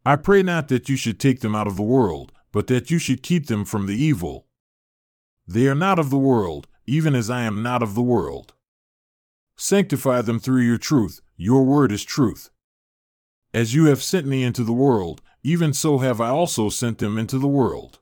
I 0.04 0.16
pray 0.16 0.42
not 0.42 0.68
that 0.68 0.88
you 0.88 0.96
should 0.96 1.20
take 1.20 1.40
them 1.40 1.54
out 1.54 1.68
of 1.68 1.76
the 1.76 1.82
world, 1.82 2.32
but 2.50 2.66
that 2.66 2.90
you 2.90 2.98
should 2.98 3.22
keep 3.22 3.46
them 3.46 3.64
from 3.64 3.86
the 3.86 3.94
evil. 3.94 4.46
They 5.52 5.66
are 5.66 5.74
not 5.74 5.98
of 5.98 6.10
the 6.10 6.16
world, 6.16 6.68
even 6.86 7.16
as 7.16 7.28
I 7.28 7.42
am 7.42 7.60
not 7.60 7.82
of 7.82 7.96
the 7.96 8.02
world. 8.02 8.54
Sanctify 9.56 10.22
them 10.22 10.38
through 10.38 10.62
your 10.62 10.78
truth, 10.78 11.20
your 11.36 11.64
word 11.64 11.90
is 11.90 12.04
truth. 12.04 12.50
As 13.52 13.74
you 13.74 13.86
have 13.86 14.00
sent 14.00 14.28
me 14.28 14.44
into 14.44 14.62
the 14.62 14.72
world, 14.72 15.22
even 15.42 15.72
so 15.72 15.98
have 15.98 16.20
I 16.20 16.28
also 16.28 16.68
sent 16.68 16.98
them 16.98 17.18
into 17.18 17.36
the 17.36 17.48
world. 17.48 17.98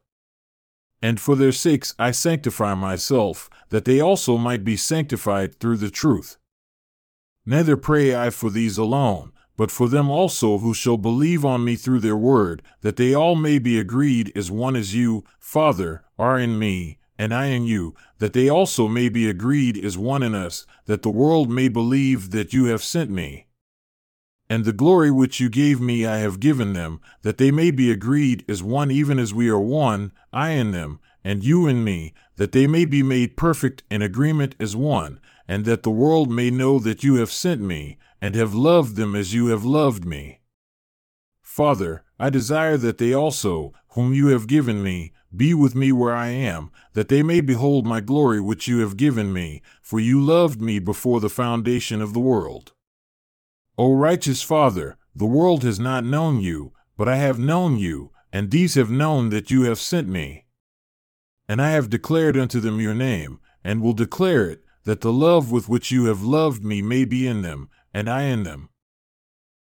And 1.00 1.18
for 1.18 1.37
their 1.37 1.52
sakes 1.52 1.94
I 1.98 2.11
sanctify 2.11 2.74
myself, 2.74 3.48
that 3.70 3.87
they 3.87 3.98
also 3.98 4.37
might 4.37 4.62
be 4.62 4.76
sanctified 4.76 5.58
through 5.58 5.78
the 5.78 5.90
truth. 5.90 6.37
Neither 7.46 7.78
pray 7.78 8.14
I 8.14 8.28
for 8.28 8.50
these 8.50 8.76
alone, 8.76 9.32
but 9.56 9.70
for 9.70 9.88
them 9.88 10.11
also 10.11 10.58
who 10.58 10.74
shall 10.74 10.98
believe 10.98 11.46
on 11.46 11.64
me 11.64 11.76
through 11.76 12.00
their 12.00 12.14
word, 12.14 12.61
that 12.82 12.96
they 12.96 13.14
all 13.14 13.37
may 13.37 13.58
be 13.58 13.78
agreed 13.78 14.37
as 14.37 14.50
one 14.50 14.76
as 14.76 14.94
you, 14.94 15.24
Father, 15.38 16.04
are 16.18 16.38
in 16.38 16.58
me, 16.58 16.97
and 17.18 17.35
I 17.35 17.46
in 17.46 17.64
you, 17.64 17.94
that 18.18 18.33
they 18.33 18.48
also 18.48 18.87
may 18.87 19.09
be 19.09 19.28
agreed 19.28 19.83
as 19.85 19.98
one 19.98 20.22
in 20.22 20.35
us, 20.35 20.64
that 20.87 21.02
the 21.02 21.11
world 21.11 21.50
may 21.50 21.68
believe 21.68 22.31
that 22.31 22.52
you 22.52 22.66
have 22.66 22.83
sent 22.83 23.11
me. 23.11 23.46
And 24.48 24.64
the 24.64 24.72
glory 24.72 25.11
which 25.11 25.40
you 25.40 25.50
gave 25.50 25.81
me 25.81 26.07
I 26.07 26.18
have 26.18 26.40
given 26.40 26.72
them, 26.72 27.00
that 27.22 27.37
they 27.37 27.50
may 27.50 27.70
be 27.70 27.90
agreed 27.90 28.44
as 28.48 28.62
one 28.62 28.90
even 28.90 29.18
as 29.18 29.35
we 29.35 29.48
are 29.48 29.59
one, 29.59 30.12
I 30.33 30.50
in 30.50 30.70
them, 30.70 31.00
and 31.22 31.44
you 31.44 31.66
in 31.66 31.85
me, 31.85 32.14
that 32.37 32.52
they 32.52 32.66
may 32.66 32.85
be 32.85 33.02
made 33.02 33.37
perfect 33.37 33.83
in 33.90 34.00
agreement 34.00 34.54
as 34.59 34.74
one, 34.74 35.20
and 35.46 35.64
that 35.64 35.83
the 35.83 35.90
world 35.90 36.31
may 36.31 36.50
know 36.50 36.78
that 36.78 37.02
you 37.04 37.16
have 37.16 37.33
sent 37.33 37.61
me, 37.61 37.98
and 38.22 38.35
have 38.35 38.54
loved 38.54 38.96
them 38.96 39.14
as 39.14 39.35
you 39.35 39.48
have 39.48 39.64
loved 39.64 40.04
me. 40.04 40.40
Father, 41.42 42.04
I 42.18 42.31
desire 42.31 42.76
that 42.76 42.98
they 42.98 43.12
also, 43.12 43.72
whom 43.90 44.14
you 44.14 44.28
have 44.28 44.46
given 44.46 44.83
me, 44.83 45.12
be 45.34 45.52
with 45.54 45.74
me 45.74 45.92
where 45.92 46.14
I 46.14 46.28
am, 46.28 46.70
that 46.94 47.08
they 47.08 47.22
may 47.22 47.40
behold 47.40 47.86
my 47.86 48.00
glory 48.00 48.40
which 48.40 48.66
you 48.66 48.80
have 48.80 48.96
given 48.96 49.32
me, 49.32 49.62
for 49.82 50.00
you 50.00 50.20
loved 50.20 50.60
me 50.60 50.78
before 50.78 51.20
the 51.20 51.28
foundation 51.28 52.00
of 52.00 52.14
the 52.14 52.20
world. 52.20 52.72
O 53.76 53.94
righteous 53.94 54.42
Father, 54.42 54.96
the 55.14 55.26
world 55.26 55.62
has 55.64 55.78
not 55.78 56.04
known 56.04 56.40
you, 56.40 56.72
but 56.96 57.08
I 57.08 57.16
have 57.16 57.38
known 57.38 57.76
you, 57.76 58.10
and 58.32 58.50
these 58.50 58.74
have 58.74 58.90
known 58.90 59.30
that 59.30 59.50
you 59.50 59.62
have 59.62 59.78
sent 59.78 60.08
me. 60.08 60.46
And 61.48 61.62
I 61.62 61.70
have 61.70 61.90
declared 61.90 62.36
unto 62.36 62.60
them 62.60 62.80
your 62.80 62.94
name, 62.94 63.40
and 63.62 63.82
will 63.82 63.92
declare 63.92 64.48
it, 64.50 64.64
that 64.84 65.00
the 65.00 65.12
love 65.12 65.50
with 65.50 65.68
which 65.68 65.90
you 65.90 66.06
have 66.06 66.22
loved 66.22 66.64
me 66.64 66.82
may 66.82 67.04
be 67.04 67.26
in 67.26 67.42
them, 67.42 67.68
and 67.92 68.08
I 68.08 68.22
in 68.22 68.42
them. 68.42 68.70